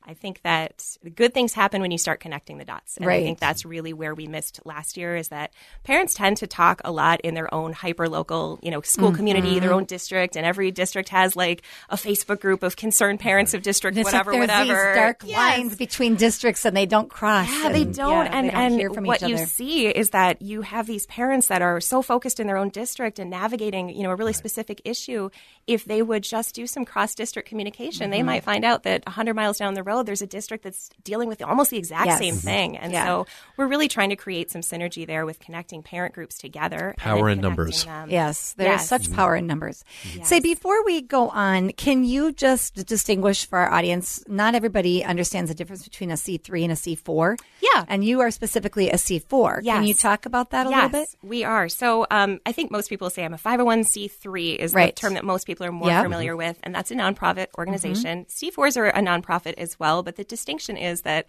I 0.09 0.13
think 0.13 0.41
that 0.43 0.85
good 1.15 1.33
things 1.33 1.51
happen 1.53 1.81
when 1.81 1.91
you 1.91 1.97
start 1.97 2.21
connecting 2.21 2.57
the 2.57 2.63
dots. 2.63 2.95
And 2.95 3.09
I 3.09 3.21
think 3.23 3.39
that's 3.39 3.65
really 3.65 3.91
where 3.91 4.15
we 4.15 4.25
missed 4.25 4.61
last 4.63 4.95
year 4.95 5.17
is 5.17 5.27
that 5.29 5.51
parents 5.83 6.13
tend 6.13 6.37
to 6.37 6.47
talk 6.47 6.79
a 6.85 6.91
lot 6.93 7.19
in 7.21 7.33
their 7.33 7.53
own 7.53 7.73
hyper 7.73 8.07
local, 8.07 8.57
you 8.63 8.71
know, 8.71 8.79
school 8.81 9.11
community, 9.11 9.51
Mm-hmm. 9.51 9.59
their 9.59 9.73
own 9.73 9.83
district, 9.83 10.37
and 10.37 10.45
every 10.45 10.71
district 10.71 11.09
has 11.09 11.35
like 11.35 11.61
a 11.89 11.97
Facebook 11.97 12.39
group 12.39 12.63
of 12.63 12.77
concerned 12.77 13.19
parents 13.19 13.53
of 13.53 13.63
district, 13.63 13.97
It's 13.97 14.05
whatever, 14.05 14.31
like 14.31 14.47
there's 14.47 14.49
whatever. 14.67 14.87
these 14.93 14.95
dark 14.95 15.21
Yes. 15.25 15.37
lines 15.37 15.75
between 15.75 16.15
districts 16.15 16.63
and 16.63 16.75
they 16.75 16.85
don't 16.85 17.09
cross. 17.09 17.49
Yeah, 17.51 17.69
they 17.73 17.83
don't. 17.83 18.25
yeah, 18.27 18.31
and 18.33 18.75
they 18.79 18.83
don't 18.83 18.97
and 18.97 19.05
what 19.07 19.21
you 19.21 19.37
see 19.45 19.87
is 19.87 20.11
that 20.11 20.41
you 20.41 20.61
have 20.61 20.87
these 20.87 21.05
parents 21.07 21.47
that 21.47 21.61
are 21.61 21.81
so 21.81 22.01
focused 22.01 22.39
in 22.39 22.47
their 22.47 22.57
own 22.57 22.69
district 22.69 23.19
and 23.19 23.29
navigating, 23.29 23.89
you 23.89 24.03
know, 24.03 24.11
a 24.11 24.15
really 24.15 24.31
specific 24.33 24.81
issue. 24.85 25.29
If 25.67 25.83
they 25.83 26.01
would 26.01 26.23
just 26.23 26.55
do 26.55 26.65
some 26.65 26.85
cross 26.85 27.13
district 27.13 27.49
communication, 27.49 28.05
Mm-hmm. 28.05 28.11
they 28.11 28.23
might 28.23 28.43
find 28.45 28.63
out 28.63 28.83
that 28.83 29.05
100 29.05 29.33
miles 29.33 29.57
down 29.57 29.73
the 29.73 29.83
road 29.83 29.96
road, 29.97 30.05
there's 30.05 30.21
a 30.21 30.27
district 30.27 30.63
that's 30.63 30.89
dealing 31.03 31.27
with 31.27 31.41
almost 31.41 31.71
the 31.71 31.77
exact 31.77 32.05
Yes. 32.07 32.19
same 32.19 32.35
Mhm. 32.35 32.43
thing. 32.43 32.77
And 32.77 32.91
Yeah. 32.93 33.05
so 33.05 33.25
we're 33.57 33.67
really 33.67 33.87
trying 33.87 34.09
to 34.09 34.15
create 34.15 34.51
some 34.51 34.61
synergy 34.61 35.05
there 35.05 35.25
with 35.25 35.39
connecting 35.39 35.83
parent 35.83 36.13
groups 36.13 36.37
together. 36.37 36.93
Power 36.97 37.29
in 37.29 37.41
numbers. 37.41 37.85
them. 37.85 38.09
Yes, 38.09 38.53
there's 38.57 38.81
Yes. 38.81 38.87
such 38.87 39.11
power 39.11 39.35
in 39.35 39.47
numbers. 39.47 39.83
Yes. 40.15 40.27
Say, 40.27 40.39
before 40.39 40.83
we 40.85 41.01
go 41.01 41.29
on, 41.29 41.71
can 41.73 42.03
you 42.03 42.31
just 42.31 42.85
distinguish 42.85 43.47
for 43.47 43.59
our 43.59 43.71
audience? 43.71 44.23
Not 44.27 44.55
everybody 44.55 45.03
understands 45.03 45.49
the 45.49 45.55
difference 45.55 45.83
between 45.83 46.11
a 46.11 46.17
C3 46.17 46.63
and 46.63 46.71
a 46.71 46.75
C4. 46.75 47.37
Yeah. 47.61 47.85
And 47.87 48.03
you 48.03 48.19
are 48.21 48.31
specifically 48.31 48.89
a 48.89 48.97
C4. 48.97 49.61
Can 49.63 49.83
you 49.83 49.93
talk 49.93 50.25
about 50.25 50.51
that 50.51 50.67
a 50.67 50.69
yes, 50.69 50.83
little 50.91 50.99
bit? 51.01 51.09
we 51.23 51.43
are. 51.43 51.69
So 51.69 52.05
um, 52.11 52.39
I 52.45 52.51
think 52.51 52.71
most 52.71 52.89
people 52.89 53.09
say 53.09 53.23
I'm 53.25 53.33
a 53.33 53.37
501c3 53.37 54.55
is 54.55 54.73
Right. 54.73 54.95
the 54.95 54.99
term 54.99 55.13
that 55.15 55.23
most 55.25 55.45
people 55.47 55.65
are 55.65 55.71
more 55.71 55.89
Yeah. 55.89 56.03
familiar 56.03 56.35
with, 56.35 56.57
and 56.63 56.73
that's 56.73 56.91
a 56.91 56.95
nonprofit 56.95 57.47
organization. 57.57 58.25
Mm-hmm. 58.25 58.29
C4s 58.29 58.77
are 58.77 58.87
a 58.87 58.99
nonprofit 59.01 59.53
as 59.57 59.76
well, 59.79 60.03
but 60.03 60.15
the 60.15 60.23
distinction 60.23 60.77
is 60.77 61.01
that 61.01 61.25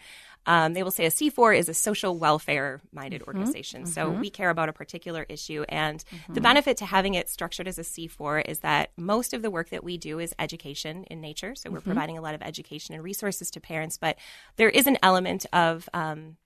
um, 0.46 0.72
they 0.72 0.82
will 0.82 0.90
say 0.90 1.04
a 1.04 1.10
C4 1.10 1.52
is 1.52 1.68
a 1.68 1.74
social 1.74 2.16
welfare 2.18 2.80
minded 2.92 3.22
Mm-hmm. 3.34 3.52
organization. 3.52 3.84
So 3.84 4.12
we 4.12 4.30
care 4.30 4.50
about 4.50 4.68
a 4.68 4.72
particular 4.72 5.26
issue, 5.28 5.64
and 5.68 6.02
the 6.32 6.40
benefit 6.40 6.76
to 6.78 6.86
having 6.86 7.14
it 7.14 7.28
structured 7.28 7.68
as 7.68 7.78
a 7.78 7.84
C4 7.84 8.40
is 8.40 8.60
that 8.60 8.90
most 8.96 9.34
of 9.34 9.42
the 9.42 9.50
work 9.50 9.70
that 9.70 9.84
we 9.84 9.98
do 9.98 10.18
is 10.18 10.34
education 10.38 11.04
in 11.04 11.20
nature. 11.20 11.54
So 11.54 11.70
we're 11.70 11.80
Mm-hmm. 11.80 11.82
providing 11.82 12.16
a 12.16 12.22
lot 12.22 12.34
of 12.34 12.42
education 12.42 12.94
and 12.94 13.04
resources 13.04 13.50
to 13.52 13.60
parents, 13.60 13.98
but 13.98 14.16
there 14.56 14.70
is 14.70 14.86
an 14.86 14.98
element 15.02 15.44
of 15.52 15.88
um, 15.92 16.36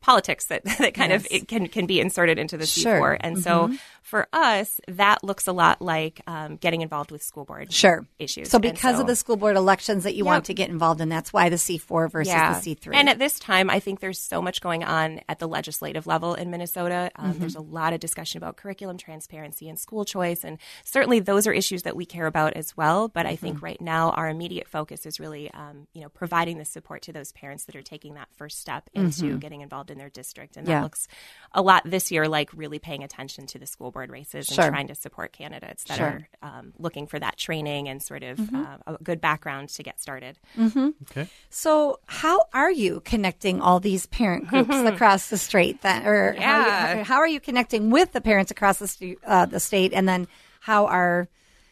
politics 0.00 0.46
that, 0.46 0.64
that 0.78 0.94
kind 0.94 1.12
of 1.12 1.26
it 1.30 1.48
can 1.48 1.66
can 1.68 1.86
be 1.86 2.00
inserted 2.00 2.38
into 2.38 2.56
the 2.56 2.66
Sure. 2.66 3.00
C4. 3.00 3.16
And 3.20 3.38
so 3.42 3.70
for 4.02 4.26
us, 4.32 4.80
that 4.88 5.22
looks 5.22 5.46
a 5.46 5.52
lot 5.52 5.82
like 5.82 6.20
um, 6.26 6.56
getting 6.56 6.80
involved 6.80 7.10
with 7.10 7.22
school 7.22 7.44
board 7.44 7.72
Sure. 7.72 8.06
issues. 8.18 8.48
So 8.48 8.58
because 8.58 8.94
so- 8.96 9.02
of 9.02 9.06
the 9.06 9.16
school 9.16 9.36
board 9.36 9.56
elections 9.56 10.04
that 10.04 10.14
you 10.14 10.24
want 10.24 10.46
to 10.46 10.54
get 10.54 10.70
involved 10.70 11.00
in, 11.00 11.08
that's 11.08 11.32
why 11.32 11.48
the 11.50 11.56
C4 11.56 12.10
versus 12.10 12.32
the 12.32 12.76
C3. 12.76 12.94
And 12.94 13.08
at 13.10 13.18
this 13.18 13.38
time, 13.38 13.68
I 13.68 13.80
think 13.80 14.00
there's 14.00 14.18
so 14.18 14.40
much 14.40 14.60
going 14.60 14.82
on 14.84 15.20
at 15.28 15.38
the 15.40 15.48
legislative 15.48 16.06
level 16.06 16.34
in 16.34 16.50
Minnesota. 16.50 17.10
Um, 17.16 17.28
Mm-hmm. 17.28 17.40
There's 17.40 17.56
a 17.56 17.60
lot 17.60 17.92
of 17.92 18.00
discussion 18.00 18.38
about 18.38 18.56
curriculum 18.56 18.96
transparency 18.96 19.68
and 19.68 19.78
school 19.78 20.04
choice. 20.06 20.42
And 20.44 20.58
certainly 20.84 21.20
those 21.20 21.46
are 21.46 21.52
issues 21.52 21.82
that 21.82 21.94
we 21.96 22.06
care 22.06 22.26
about 22.26 22.54
as 22.54 22.76
well. 22.76 23.08
But 23.08 23.26
I 23.26 23.32
Mm-hmm. 23.32 23.44
think 23.46 23.62
right 23.62 23.80
now, 23.80 24.10
our 24.10 24.28
immediate 24.28 24.66
focus 24.68 25.04
is 25.06 25.20
really, 25.20 25.50
um, 25.52 25.86
you 25.92 26.00
know, 26.02 26.08
providing 26.08 26.56
the 26.58 26.64
support 26.64 27.02
to 27.02 27.12
those 27.12 27.32
parents 27.32 27.64
that 27.66 27.76
are 27.76 27.82
taking 27.82 28.14
that 28.14 28.28
first 28.36 28.58
step 28.58 28.88
into 28.94 29.36
getting 29.38 29.60
involved 29.60 29.87
in 29.90 29.98
their 29.98 30.10
district. 30.10 30.56
And 30.56 30.64
Mm-hmm. 30.66 30.70
Yeah. 30.72 30.78
that 30.80 30.82
looks 30.84 31.08
a 31.52 31.62
lot 31.62 31.82
this 31.84 32.10
year 32.10 32.28
like 32.28 32.50
really 32.54 32.78
paying 32.78 33.02
attention 33.02 33.46
to 33.48 33.58
the 33.58 33.66
school 33.66 33.90
board 33.90 34.10
races 34.10 34.46
Sure. 34.46 34.64
and 34.66 34.74
trying 34.74 34.88
to 34.88 34.94
support 34.94 35.32
candidates 35.32 35.84
that 35.84 35.96
Sure. 35.98 36.06
Mm-hmm. 36.42 36.46
are 36.46 36.58
um, 36.58 36.72
looking 36.78 37.06
for 37.06 37.18
that 37.18 37.36
training 37.36 37.88
and 37.88 38.02
sort 38.02 38.22
of 38.22 38.38
uh, 38.54 38.76
a 38.86 38.96
good 39.02 39.20
background 39.20 39.68
to 39.70 39.82
get 39.82 40.00
started. 40.00 40.38
Okay. 40.58 41.28
So, 41.50 42.00
how 42.06 42.40
are 42.52 42.70
you 42.70 43.00
connecting 43.04 43.60
all 43.60 43.80
these 43.80 44.06
parent 44.06 44.48
groups 44.48 44.74
across 44.74 45.28
the 45.30 45.38
state? 45.38 45.82
Then, 45.82 46.06
or 46.06 46.32
how, 46.32 46.38
Yeah. 46.66 46.96
how, 46.98 47.04
how 47.04 47.16
are 47.16 47.28
you 47.28 47.40
connecting 47.40 47.90
with 47.90 48.12
the 48.12 48.20
parents 48.20 48.50
across 48.50 48.78
the 48.78 48.88
stu- 48.88 49.16
uh, 49.26 49.46
the 49.46 49.60
state? 49.60 49.92
And 49.92 50.08
then, 50.08 50.28
how 50.60 50.86
are 50.86 51.28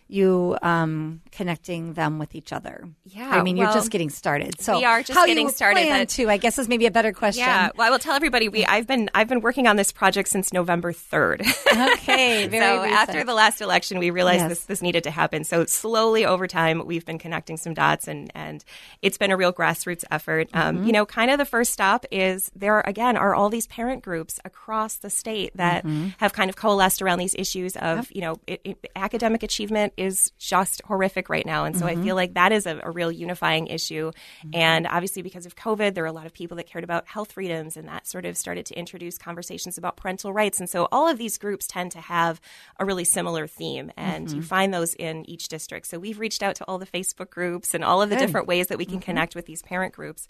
you 0.08 0.56
um, 0.62 1.20
connecting 1.32 1.94
them 1.94 2.18
with 2.18 2.34
each 2.34 2.52
other? 2.52 2.88
Yeah, 3.04 3.28
I 3.30 3.42
mean, 3.42 3.56
you're 3.56 3.72
just 3.72 3.90
getting 3.90 4.10
started. 4.10 4.60
So, 4.60 4.78
we 4.78 4.84
are 4.84 5.02
just 5.02 5.18
how 5.18 5.26
getting 5.26 5.46
you 5.46 5.52
started, 5.52 5.80
Plan 5.86 6.06
to, 6.06 6.28
I 6.30 6.36
guess, 6.36 6.58
is 6.58 6.68
maybe 6.68 6.86
a 6.86 6.90
better 6.90 7.12
question. 7.12 7.42
Yeah, 7.44 7.70
well, 7.76 7.86
I 7.86 7.90
will 7.90 7.98
tell 7.98 8.14
everybody 8.14 8.48
we 8.48 8.64
I've 8.64 8.86
been 8.86 9.10
I've 9.14 9.28
been 9.28 9.40
working 9.40 9.66
on 9.66 9.76
this 9.76 9.92
project 9.92 10.28
since 10.28 10.52
November 10.52 10.92
third. 10.92 11.40
Okay, 11.40 12.46
very 12.48 12.64
so 12.64 12.82
recent. 12.82 12.92
after 12.98 13.24
the 13.24 13.34
last 13.34 13.60
election, 13.60 13.98
we 13.98 14.10
realized 14.10 14.40
Yes. 14.42 14.48
this 14.48 14.64
this 14.64 14.82
needed 14.82 15.04
to 15.04 15.10
happen. 15.10 15.44
So 15.44 15.64
slowly 15.66 16.24
over 16.24 16.46
time, 16.46 16.84
we've 16.86 17.04
been 17.04 17.18
connecting 17.18 17.56
some 17.56 17.74
dots, 17.74 18.06
and 18.08 18.30
and 18.34 18.64
it's 19.02 19.18
been 19.18 19.30
a 19.30 19.36
real 19.36 19.52
grassroots 19.52 20.04
effort. 20.10 20.48
Um, 20.54 20.76
Mm-hmm. 20.76 20.86
you 20.86 20.92
know, 20.92 21.06
kind 21.06 21.30
of 21.30 21.38
the 21.38 21.44
first 21.44 21.72
stop 21.72 22.04
is 22.10 22.50
there 22.54 22.80
again 22.80 23.16
are 23.16 23.34
all 23.34 23.48
these 23.48 23.66
parent 23.66 24.02
groups 24.02 24.38
across 24.44 24.96
the 24.96 25.10
state 25.10 25.52
that 25.56 25.84
Mm-hmm. 25.84 26.08
have 26.18 26.32
kind 26.32 26.48
of 26.50 26.56
coalesced 26.56 27.02
around 27.02 27.18
these 27.18 27.34
issues 27.34 27.76
of 27.76 28.10
you 28.12 28.20
know 28.20 28.36
it, 28.46 28.60
it, 28.64 28.90
academic 28.96 29.42
achievement 29.42 29.92
is 29.96 30.32
just 30.38 30.82
horrific 30.84 31.28
right 31.28 31.46
now, 31.46 31.64
and 31.64 31.76
so 31.76 31.86
Mm-hmm. 31.86 32.00
I 32.00 32.04
feel 32.04 32.16
like 32.16 32.34
that 32.34 32.52
is 32.52 32.66
a, 32.66 32.80
a 32.82 32.90
real 32.90 33.10
unifying 33.12 33.68
issue. 33.68 34.12
And 34.52 34.86
obviously, 34.86 35.22
because 35.22 35.46
of 35.46 35.56
COVID, 35.56 35.94
there 35.94 36.04
are 36.04 36.08
a 36.08 36.12
lot 36.12 36.26
of 36.26 36.32
people 36.32 36.56
that 36.58 36.66
cared 36.66 36.84
about 36.84 37.06
health 37.06 37.32
freedoms, 37.32 37.76
and 37.76 37.88
that 37.88 38.06
sort 38.06 38.24
of 38.26 38.36
started 38.36 38.66
to 38.66 38.78
introduce 38.78 39.18
conversations 39.18 39.78
about 39.78 39.96
parental 39.96 40.32
rights. 40.32 40.60
And 40.60 40.68
so, 40.68 40.88
all 40.92 41.08
of 41.08 41.18
these 41.18 41.38
groups 41.38 41.66
tend 41.66 41.92
to 41.92 42.00
have 42.00 42.40
a 42.78 42.84
really 42.84 43.04
similar 43.04 43.46
theme, 43.46 43.90
and 43.96 44.26
Mm-hmm. 44.26 44.36
you 44.36 44.42
find 44.42 44.72
those 44.74 44.94
in 44.94 45.28
each 45.28 45.48
district. 45.48 45.86
So, 45.86 45.98
we've 45.98 46.18
reached 46.18 46.42
out 46.42 46.56
to 46.56 46.64
all 46.64 46.78
the 46.78 46.86
Facebook 46.86 47.30
groups 47.30 47.74
and 47.74 47.84
all 47.84 48.02
of 48.02 48.10
the 48.10 48.16
different 48.16 48.46
ways 48.46 48.66
that 48.68 48.78
we 48.78 48.84
Mm-hmm. 48.84 48.92
can 48.94 49.00
connect 49.00 49.34
with 49.34 49.46
these 49.46 49.62
parent 49.62 49.94
groups. 49.94 50.26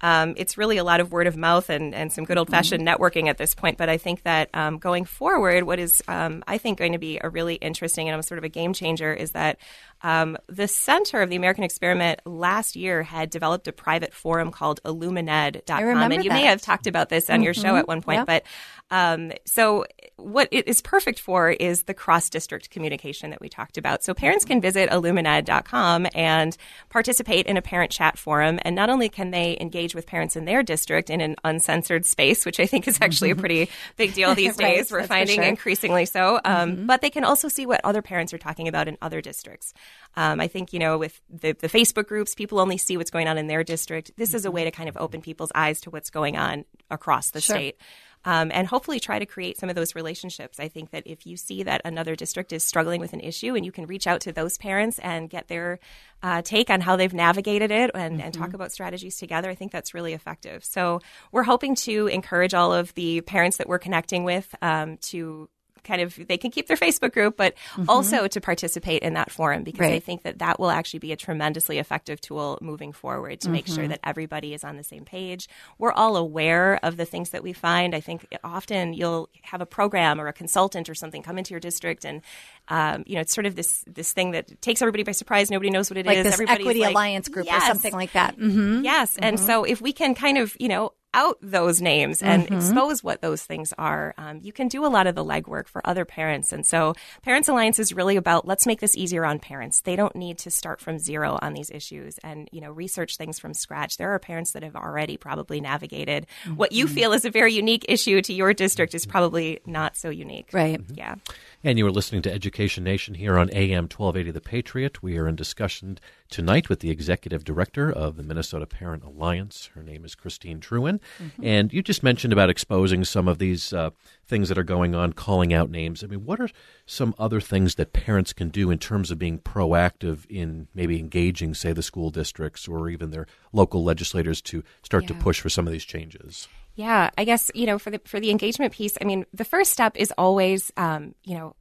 Um, 0.00 0.34
it's 0.36 0.56
really 0.56 0.76
a 0.76 0.84
lot 0.84 1.00
of 1.00 1.10
word 1.12 1.26
of 1.26 1.36
mouth 1.36 1.70
and, 1.70 1.94
and 1.94 2.12
some 2.12 2.24
good 2.24 2.38
old 2.38 2.48
fashioned 2.48 2.86
Mm-hmm. 2.86 3.02
networking 3.02 3.28
at 3.28 3.38
this 3.38 3.54
point. 3.54 3.78
But 3.78 3.88
I 3.88 3.96
think 3.98 4.22
that 4.22 4.50
um, 4.54 4.78
going 4.78 5.04
forward, 5.04 5.64
what 5.64 5.78
is 5.78 6.02
um, 6.06 6.44
I 6.46 6.58
think 6.58 6.78
going 6.78 6.92
to 6.92 6.98
be 6.98 7.18
a 7.22 7.28
really 7.28 7.54
interesting 7.56 8.08
and 8.08 8.14
I'm 8.14 8.22
sort 8.22 8.38
of 8.38 8.44
a 8.44 8.48
game 8.48 8.72
changer 8.72 9.12
is 9.12 9.32
that 9.32 9.58
um, 10.02 10.36
the 10.48 10.68
Center 10.68 11.20
of 11.22 11.30
the 11.30 11.36
American 11.36 11.64
Experiment 11.64 12.20
last 12.24 12.76
year 12.76 13.02
had 13.02 13.30
developed 13.30 13.66
a 13.68 13.72
private 13.72 14.12
forum 14.14 14.50
called 14.50 14.80
Illumined.com. 14.84 15.68
and 16.12 16.24
you 16.24 16.30
may 16.30 16.36
that. 16.36 16.38
Mm-hmm. 16.38 16.46
have 16.46 16.62
talked 16.62 16.86
about 16.86 17.08
this 17.08 17.28
on 17.30 17.42
your 17.42 17.54
show 17.54 17.76
at 17.76 17.88
one 17.88 18.02
point. 18.02 18.18
Yep. 18.20 18.26
But 18.26 18.42
um, 18.90 19.32
so 19.44 19.84
what 20.16 20.48
it 20.50 20.66
is 20.66 20.80
perfect 20.80 21.20
for 21.20 21.50
is 21.50 21.82
the 21.84 21.94
cross 21.94 22.30
district 22.30 22.70
communication 22.70 23.30
that 23.30 23.40
we 23.40 23.48
talked 23.48 23.76
about. 23.76 24.02
So 24.02 24.14
parents 24.14 24.44
can 24.44 24.60
visit 24.60 24.90
illumined.com 24.90 26.06
and 26.14 26.56
participate 26.88 27.46
in 27.46 27.56
a 27.56 27.62
parent 27.62 27.90
chat 27.90 28.18
forum. 28.18 28.58
And 28.62 28.74
not 28.74 28.88
only 28.90 29.08
can 29.08 29.30
they 29.30 29.56
engage 29.60 29.94
with 29.94 30.06
parents 30.06 30.36
in 30.36 30.44
their 30.46 30.62
district 30.62 31.10
in 31.10 31.20
an 31.20 31.36
uncensored 31.44 32.06
space, 32.06 32.46
which 32.46 32.58
I 32.60 32.66
think 32.66 32.88
is 32.88 32.98
actually 33.00 33.30
a 33.30 33.36
pretty 33.36 33.68
big 33.96 34.14
deal 34.14 34.34
these 34.34 34.56
Right, 34.58 34.76
days, 34.76 34.90
we're 34.90 35.02
finding 35.06 35.36
sure. 35.36 35.44
increasingly 35.44 36.06
so. 36.06 36.40
Um, 36.44 36.86
But 36.86 37.00
they 37.02 37.10
can 37.10 37.24
also 37.24 37.48
see 37.48 37.66
what 37.66 37.80
other 37.84 38.02
parents 38.02 38.32
are 38.32 38.38
talking 38.38 38.68
about 38.68 38.88
in 38.88 38.96
other 39.02 39.20
districts. 39.20 39.74
Um, 40.16 40.40
I 40.40 40.48
think, 40.48 40.72
you 40.72 40.78
know, 40.78 40.98
with 40.98 41.20
the, 41.30 41.52
the 41.52 41.68
Facebook 41.68 42.08
groups, 42.08 42.34
people 42.34 42.58
only 42.58 42.76
see 42.78 42.96
what's 42.96 43.10
going 43.10 43.28
on 43.28 43.38
in 43.38 43.46
their 43.46 43.62
district. 43.62 44.10
This 44.16 44.34
is 44.34 44.44
a 44.44 44.50
way 44.50 44.64
to 44.64 44.70
kind 44.70 44.88
of 44.88 44.96
open 44.96 45.20
people's 45.20 45.52
eyes 45.54 45.80
to 45.82 45.90
what's 45.90 46.10
going 46.10 46.36
on 46.36 46.64
across 46.90 47.30
the 47.30 47.40
Sure. 47.40 47.56
state. 47.56 47.76
Um, 48.24 48.50
and 48.52 48.66
hopefully 48.66 48.98
try 48.98 49.20
to 49.20 49.26
create 49.26 49.58
some 49.58 49.68
of 49.70 49.76
those 49.76 49.94
relationships. 49.94 50.58
I 50.58 50.66
think 50.66 50.90
that 50.90 51.04
if 51.06 51.24
you 51.24 51.36
see 51.36 51.62
that 51.62 51.80
another 51.84 52.16
district 52.16 52.52
is 52.52 52.64
struggling 52.64 53.00
with 53.00 53.12
an 53.12 53.20
issue 53.20 53.54
and 53.54 53.64
you 53.64 53.70
can 53.70 53.86
reach 53.86 54.08
out 54.08 54.20
to 54.22 54.32
those 54.32 54.58
parents 54.58 54.98
and 54.98 55.30
get 55.30 55.46
their 55.46 55.78
uh, 56.20 56.42
take 56.42 56.68
on 56.68 56.80
how 56.80 56.96
they've 56.96 57.14
navigated 57.14 57.70
it 57.70 57.92
and, 57.94 58.20
and 58.20 58.34
talk 58.34 58.54
about 58.54 58.72
strategies 58.72 59.18
together, 59.18 59.48
I 59.48 59.54
think 59.54 59.70
that's 59.70 59.94
really 59.94 60.14
effective. 60.14 60.64
So 60.64 61.00
we're 61.30 61.44
hoping 61.44 61.76
to 61.76 62.08
encourage 62.08 62.54
all 62.54 62.72
of 62.72 62.92
the 62.94 63.20
parents 63.20 63.58
that 63.58 63.68
we're 63.68 63.78
connecting 63.78 64.24
with 64.24 64.52
um, 64.60 64.96
to 65.02 65.48
kind 65.84 66.00
of 66.02 66.18
they 66.28 66.36
can 66.36 66.50
keep 66.50 66.66
their 66.66 66.76
Facebook 66.76 67.12
group, 67.12 67.36
but 67.36 67.54
also 67.88 68.26
to 68.28 68.40
participate 68.40 69.02
in 69.02 69.14
that 69.14 69.30
forum 69.30 69.62
because 69.62 69.86
I 69.96 69.98
think 70.00 70.22
that 70.22 70.38
that 70.38 70.58
will 70.60 70.70
actually 70.70 71.00
be 71.00 71.12
a 71.12 71.16
tremendously 71.16 71.78
effective 71.78 72.20
tool 72.20 72.58
moving 72.60 72.92
forward 72.92 73.40
to 73.40 73.50
make 73.50 73.66
sure 73.66 73.86
that 73.88 74.00
everybody 74.04 74.54
is 74.54 74.64
on 74.64 74.76
the 74.76 74.84
same 74.84 75.04
page. 75.04 75.48
We're 75.78 75.92
all 75.92 76.16
aware 76.16 76.78
of 76.82 76.96
the 76.96 77.04
things 77.04 77.30
that 77.30 77.42
we 77.42 77.52
find. 77.52 77.94
I 77.94 78.00
think 78.00 78.26
often 78.44 78.92
you'll 78.92 79.28
have 79.42 79.60
a 79.60 79.66
program 79.66 80.20
or 80.20 80.26
a 80.28 80.32
consultant 80.32 80.88
or 80.88 80.94
something 80.94 81.22
come 81.22 81.38
into 81.38 81.50
your 81.52 81.60
district, 81.60 82.04
and 82.04 82.22
um, 82.68 83.04
you 83.06 83.14
know 83.14 83.20
it's 83.20 83.34
sort 83.34 83.46
of 83.46 83.54
this 83.54 83.84
this 83.86 84.12
thing 84.12 84.32
that 84.32 84.60
takes 84.60 84.82
everybody 84.82 85.02
by 85.02 85.12
surprise. 85.12 85.50
Nobody 85.50 85.70
knows 85.70 85.90
what 85.90 85.96
it 85.96 86.00
is. 86.00 86.06
like 86.06 86.22
this 86.22 86.34
Everybody's 86.34 86.60
Equity 86.60 86.80
like, 86.80 86.90
Alliance 86.90 87.28
group 87.28 87.46
or 87.46 87.60
something 87.60 87.92
like 87.92 88.12
that. 88.12 88.34
hmm 88.34 88.82
Yes. 88.82 89.16
And 89.20 89.38
so 89.38 89.64
if 89.64 89.80
we 89.80 89.92
can 89.92 90.14
kind 90.14 90.38
of, 90.38 90.56
you 90.58 90.68
know, 90.68 90.92
out 91.18 91.36
those 91.42 91.82
names 91.82 92.22
and 92.22 92.44
mm-hmm. 92.44 92.54
expose 92.54 93.02
what 93.02 93.20
those 93.20 93.42
things 93.42 93.74
are, 93.76 94.14
um, 94.18 94.38
you 94.42 94.52
can 94.52 94.68
do 94.68 94.86
a 94.86 94.88
lot 94.88 95.08
of 95.08 95.16
the 95.16 95.24
legwork 95.24 95.66
for 95.66 95.84
other 95.84 96.04
parents. 96.04 96.52
And 96.52 96.64
so 96.64 96.94
Parents 97.22 97.48
Alliance 97.48 97.80
is 97.80 97.92
really 97.92 98.16
about 98.16 98.46
let's 98.46 98.66
make 98.66 98.80
this 98.80 98.96
easier 98.96 99.24
on 99.24 99.40
parents. 99.40 99.80
They 99.80 99.96
don't 99.96 100.14
need 100.14 100.38
to 100.38 100.50
start 100.50 100.80
from 100.80 100.98
zero 100.98 101.36
on 101.42 101.54
these 101.54 101.70
issues 101.70 102.18
and, 102.18 102.48
you 102.52 102.60
know, 102.60 102.70
research 102.70 103.16
things 103.16 103.38
from 103.38 103.52
scratch. 103.52 103.96
There 103.96 104.12
are 104.14 104.18
parents 104.20 104.52
that 104.52 104.62
have 104.62 104.76
already 104.76 105.16
probably 105.16 105.60
navigated 105.60 106.26
what 106.54 106.70
you 106.72 106.86
mm-hmm. 106.86 106.94
feel 106.94 107.12
is 107.12 107.24
a 107.24 107.30
very 107.30 107.52
unique 107.52 107.84
issue 107.88 108.22
to 108.22 108.32
your 108.32 108.54
district 108.54 108.94
is 108.94 109.04
probably 109.04 109.58
not 109.66 109.96
so 109.96 110.10
unique. 110.10 110.50
Right. 110.52 110.80
Mm-hmm. 110.80 110.94
Yeah. 110.94 111.16
And 111.64 111.78
you 111.78 111.86
are 111.86 111.90
listening 111.90 112.22
to 112.22 112.32
Education 112.32 112.84
Nation 112.84 113.14
here 113.14 113.36
on 113.36 113.50
AM 113.52 113.84
1280 113.84 114.30
The 114.30 114.40
Patriot. 114.40 115.02
We 115.02 115.18
are 115.18 115.26
in 115.26 115.34
discussion 115.34 115.98
tonight 116.30 116.68
with 116.68 116.80
the 116.80 116.90
executive 116.90 117.42
director 117.42 117.90
of 117.90 118.16
the 118.16 118.22
Minnesota 118.22 118.66
Parent 118.66 119.02
Alliance. 119.02 119.70
Her 119.74 119.82
name 119.82 120.04
is 120.04 120.14
Christine 120.14 120.60
Truen. 120.60 121.00
And 121.42 121.72
you 121.72 121.82
just 121.82 122.02
mentioned 122.02 122.32
about 122.32 122.50
exposing 122.50 123.04
some 123.04 123.28
of 123.28 123.38
these 123.38 123.72
uh, 123.72 123.90
things 124.26 124.48
that 124.48 124.58
are 124.58 124.64
going 124.64 124.94
on, 124.94 125.12
calling 125.12 125.52
out 125.52 125.70
names. 125.70 126.04
I 126.04 126.06
mean, 126.06 126.24
what 126.24 126.40
are 126.40 126.48
some 126.86 127.14
other 127.18 127.40
things 127.40 127.76
that 127.76 127.92
parents 127.92 128.32
can 128.32 128.48
do 128.48 128.70
in 128.70 128.78
terms 128.78 129.10
of 129.10 129.18
being 129.18 129.38
proactive 129.38 130.26
in 130.28 130.68
maybe 130.74 130.98
engaging, 130.98 131.54
say, 131.54 131.72
the 131.72 131.82
school 131.82 132.10
districts 132.10 132.68
or 132.68 132.88
even 132.88 133.10
their 133.10 133.26
local 133.52 133.84
legislators 133.84 134.40
to 134.42 134.62
start 134.82 135.06
to 135.06 135.14
push 135.14 135.40
for 135.40 135.48
some 135.48 135.66
of 135.66 135.72
these 135.72 135.84
changes? 135.84 136.48
Yeah, 136.74 137.10
I 137.18 137.24
guess 137.24 137.50
you 137.54 137.66
know 137.66 137.78
for 137.78 137.90
the 137.90 138.00
for 138.04 138.20
the 138.20 138.30
engagement 138.30 138.72
piece. 138.72 138.96
I 139.00 139.04
mean, 139.04 139.26
the 139.34 139.44
first 139.44 139.72
step 139.72 139.96
is 139.96 140.12
always 140.16 140.70
um, 140.76 141.16
you 141.24 141.36
know 141.36 141.56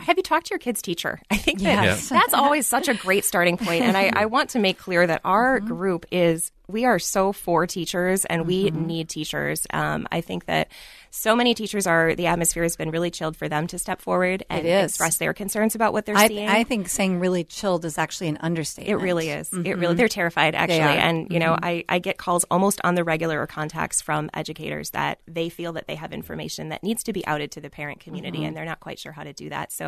have 0.00 0.16
you 0.16 0.22
talked 0.22 0.46
to 0.46 0.50
your 0.50 0.58
kid's 0.58 0.82
teacher? 0.82 1.20
I 1.30 1.36
think 1.36 1.60
that 1.60 1.84
Yes. 1.84 2.08
that's 2.08 2.34
always 2.34 2.66
such 2.66 2.88
a 2.88 2.94
great 2.94 3.24
starting 3.24 3.56
point. 3.56 3.82
And 3.84 3.96
I, 3.96 4.10
I 4.14 4.26
want 4.26 4.50
to 4.50 4.58
make 4.58 4.78
clear 4.78 5.06
that 5.06 5.20
our 5.24 5.58
Mm-hmm. 5.60 5.66
group 5.68 6.06
is, 6.12 6.50
we 6.68 6.84
are 6.84 6.98
so 6.98 7.32
for 7.32 7.66
teachers 7.66 8.24
and 8.26 8.46
we 8.46 8.66
Mm-hmm. 8.70 8.86
need 8.86 9.08
teachers. 9.08 9.66
Um, 9.72 10.06
I 10.12 10.20
think 10.20 10.44
that 10.46 10.68
so 11.10 11.34
many 11.34 11.54
teachers 11.54 11.86
are, 11.86 12.14
the 12.14 12.26
atmosphere 12.26 12.62
has 12.64 12.76
been 12.76 12.90
really 12.90 13.10
chilled 13.10 13.34
for 13.34 13.48
them 13.48 13.66
to 13.68 13.78
step 13.78 14.02
forward 14.02 14.44
and 14.50 14.66
express 14.66 15.16
their 15.16 15.32
concerns 15.32 15.74
about 15.74 15.94
what 15.94 16.04
they're 16.04 16.16
I, 16.16 16.28
seeing. 16.28 16.46
I 16.48 16.64
think 16.64 16.88
saying 16.90 17.18
really 17.18 17.44
chilled 17.44 17.86
is 17.86 17.96
actually 17.96 18.28
an 18.28 18.36
understatement. 18.42 18.90
It 19.00 19.02
really 19.02 19.30
is. 19.30 19.50
It 19.52 19.78
really 19.78 19.94
they're 19.94 20.08
terrified 20.08 20.54
actually. 20.54 20.80
Mm-hmm. 20.80 21.08
And 21.08 21.32
you 21.32 21.38
know, 21.38 21.52
Mhm. 21.54 21.58
I, 21.62 21.84
I 21.88 21.98
get 21.98 22.18
calls 22.18 22.44
almost 22.50 22.78
on 22.84 22.94
the 22.94 23.04
regular 23.04 23.40
or 23.40 23.46
contacts 23.46 24.02
from 24.02 24.28
educators 24.34 24.90
that 24.90 25.20
they 25.26 25.48
feel 25.48 25.72
that 25.72 25.86
they 25.86 25.94
have 25.94 26.12
information 26.12 26.68
that 26.68 26.82
needs 26.82 27.02
to 27.04 27.14
be 27.14 27.26
outed 27.26 27.52
to 27.52 27.60
the 27.62 27.70
parent 27.70 28.00
community 28.00 28.40
Mhm. 28.40 28.48
and 28.48 28.56
they're 28.56 28.66
not 28.66 28.80
quite 28.80 28.98
sure 28.98 29.12
how 29.12 29.24
to 29.24 29.32
do 29.32 29.48
that. 29.48 29.72
So 29.72 29.87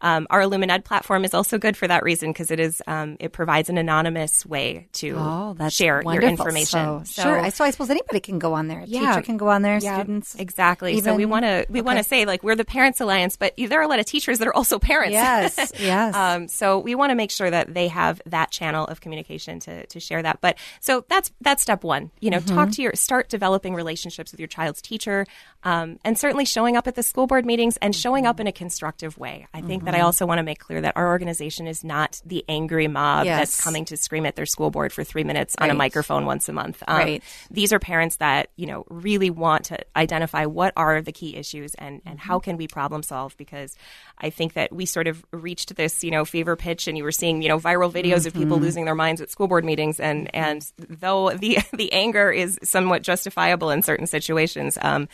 um, 0.00 0.26
our 0.30 0.42
Illumined 0.42 0.84
platform 0.84 1.24
is 1.24 1.32
also 1.34 1.56
good 1.58 1.76
for 1.76 1.88
that 1.88 2.02
reason 2.02 2.30
because 2.30 2.50
it 2.50 2.60
is 2.60 2.82
um, 2.86 3.16
it 3.20 3.32
provides 3.32 3.68
an 3.70 3.78
anonymous 3.78 4.44
way 4.46 4.86
to 4.94 5.16
Oh, 5.18 5.56
share 5.70 6.02
wonderful. 6.04 6.14
your 6.14 6.30
information. 6.30 7.04
So, 7.06 7.22
sure. 7.22 7.40
I, 7.40 7.48
so 7.48 7.64
I 7.64 7.70
suppose 7.70 7.90
anybody 7.90 8.20
can 8.20 8.38
go 8.38 8.54
on 8.54 8.68
there. 8.68 8.80
A 8.80 8.86
Yeah. 8.86 9.12
teacher 9.14 9.22
can 9.22 9.36
go 9.38 9.48
on 9.48 9.62
there. 9.62 9.78
Yeah, 9.80 9.96
Students. 9.98 10.34
exactly. 10.34 11.00
so 11.00 11.14
we 11.14 11.24
want 11.24 11.44
to 11.44 11.66
we 11.70 11.80
want 11.80 11.98
to 11.98 12.04
say 12.04 12.24
like 12.26 12.42
we're 12.42 12.54
the 12.56 12.64
Parents 12.64 13.00
Alliance, 13.00 13.36
but 13.36 13.54
there 13.56 13.78
are 13.80 13.82
a 13.82 13.88
lot 13.88 13.98
of 13.98 14.06
teachers 14.06 14.38
that 14.38 14.48
are 14.48 14.54
also 14.54 14.78
parents. 14.78 15.12
Yes, 15.12 15.72
yes. 15.80 16.14
um, 16.14 16.48
so 16.48 16.78
we 16.78 16.94
want 16.94 17.10
to 17.10 17.14
make 17.14 17.30
sure 17.30 17.50
that 17.50 17.72
they 17.72 17.88
have 17.88 18.20
that 18.26 18.50
channel 18.50 18.84
of 18.86 19.00
communication 19.00 19.60
to 19.60 19.86
to 19.86 20.00
share 20.00 20.22
that. 20.22 20.40
But 20.40 20.58
so 20.80 21.04
that's 21.08 21.32
that's 21.40 21.62
step 21.62 21.82
one. 21.84 22.10
You 22.20 22.30
know, 22.30 22.40
talk 22.40 22.68
Mhm. 22.68 22.74
to 22.76 22.82
your 22.82 22.92
start 22.94 23.28
developing 23.28 23.74
relationships 23.74 24.32
with 24.32 24.40
your 24.40 24.48
child's 24.48 24.80
teacher, 24.82 25.26
um, 25.64 25.98
and 26.04 26.18
certainly 26.18 26.44
showing 26.44 26.76
up 26.76 26.86
at 26.86 26.94
the 26.94 27.02
school 27.02 27.26
board 27.26 27.44
meetings 27.46 27.76
and 27.78 27.94
showing 27.94 28.26
up 28.26 28.40
in 28.40 28.46
a 28.46 28.52
constructive 28.52 29.16
way. 29.18 29.37
I 29.54 29.60
think 29.60 29.84
that 29.84 29.94
I 29.94 29.98
Mhm. 30.00 30.04
also 30.04 30.26
want 30.26 30.38
to 30.38 30.42
make 30.42 30.58
clear 30.58 30.80
that 30.80 30.96
our 30.96 31.08
organization 31.08 31.66
is 31.66 31.84
not 31.84 32.20
the 32.24 32.44
angry 32.48 32.88
mob 32.88 33.24
Yes. 33.26 33.38
that's 33.38 33.60
coming 33.64 33.84
to 33.86 33.96
scream 33.96 34.26
at 34.26 34.36
their 34.36 34.46
school 34.46 34.70
board 34.70 34.92
for 34.92 35.04
three 35.04 35.24
minutes 35.24 35.54
on 35.58 35.70
a 35.70 35.74
microphone 35.74 36.24
once 36.26 36.48
a 36.48 36.52
month. 36.52 36.82
Um, 36.88 36.96
Right. 36.96 37.22
these 37.50 37.72
are 37.72 37.78
parents 37.78 38.16
that 38.16 38.48
you 38.56 38.66
know 38.66 38.84
really 38.90 39.30
want 39.30 39.64
to 39.66 39.78
identify 39.96 40.44
what 40.46 40.72
are 40.76 41.00
the 41.02 41.12
key 41.12 41.36
issues 41.36 41.74
and 41.74 42.00
and 42.06 42.18
how 42.20 42.38
can 42.38 42.56
we 42.56 42.66
problem 42.68 43.02
solve 43.02 43.36
because 43.36 43.74
I 44.18 44.30
think 44.30 44.54
that 44.54 44.72
we 44.72 44.86
sort 44.86 45.06
of 45.06 45.24
reached 45.32 45.76
this 45.76 46.02
you 46.04 46.10
know 46.10 46.24
fever 46.24 46.56
pitch 46.56 46.88
and 46.88 46.96
you 46.98 47.04
were 47.04 47.12
seeing 47.12 47.42
you 47.42 47.48
know 47.48 47.58
viral 47.58 47.92
videos 47.92 48.26
of 48.26 48.34
people 48.34 48.58
Mhm. 48.58 48.62
losing 48.62 48.84
their 48.84 48.94
minds 48.94 49.20
at 49.20 49.30
school 49.30 49.48
board 49.48 49.64
meetings 49.64 50.00
and 50.00 50.28
and 50.34 50.70
though 50.78 51.30
the 51.30 51.58
the 51.72 51.92
anger 51.92 52.30
is 52.30 52.58
somewhat 52.62 53.02
justifiable 53.02 53.70
in 53.70 53.82
certain 53.82 54.06
situations 54.06 54.78
um, 54.82 55.08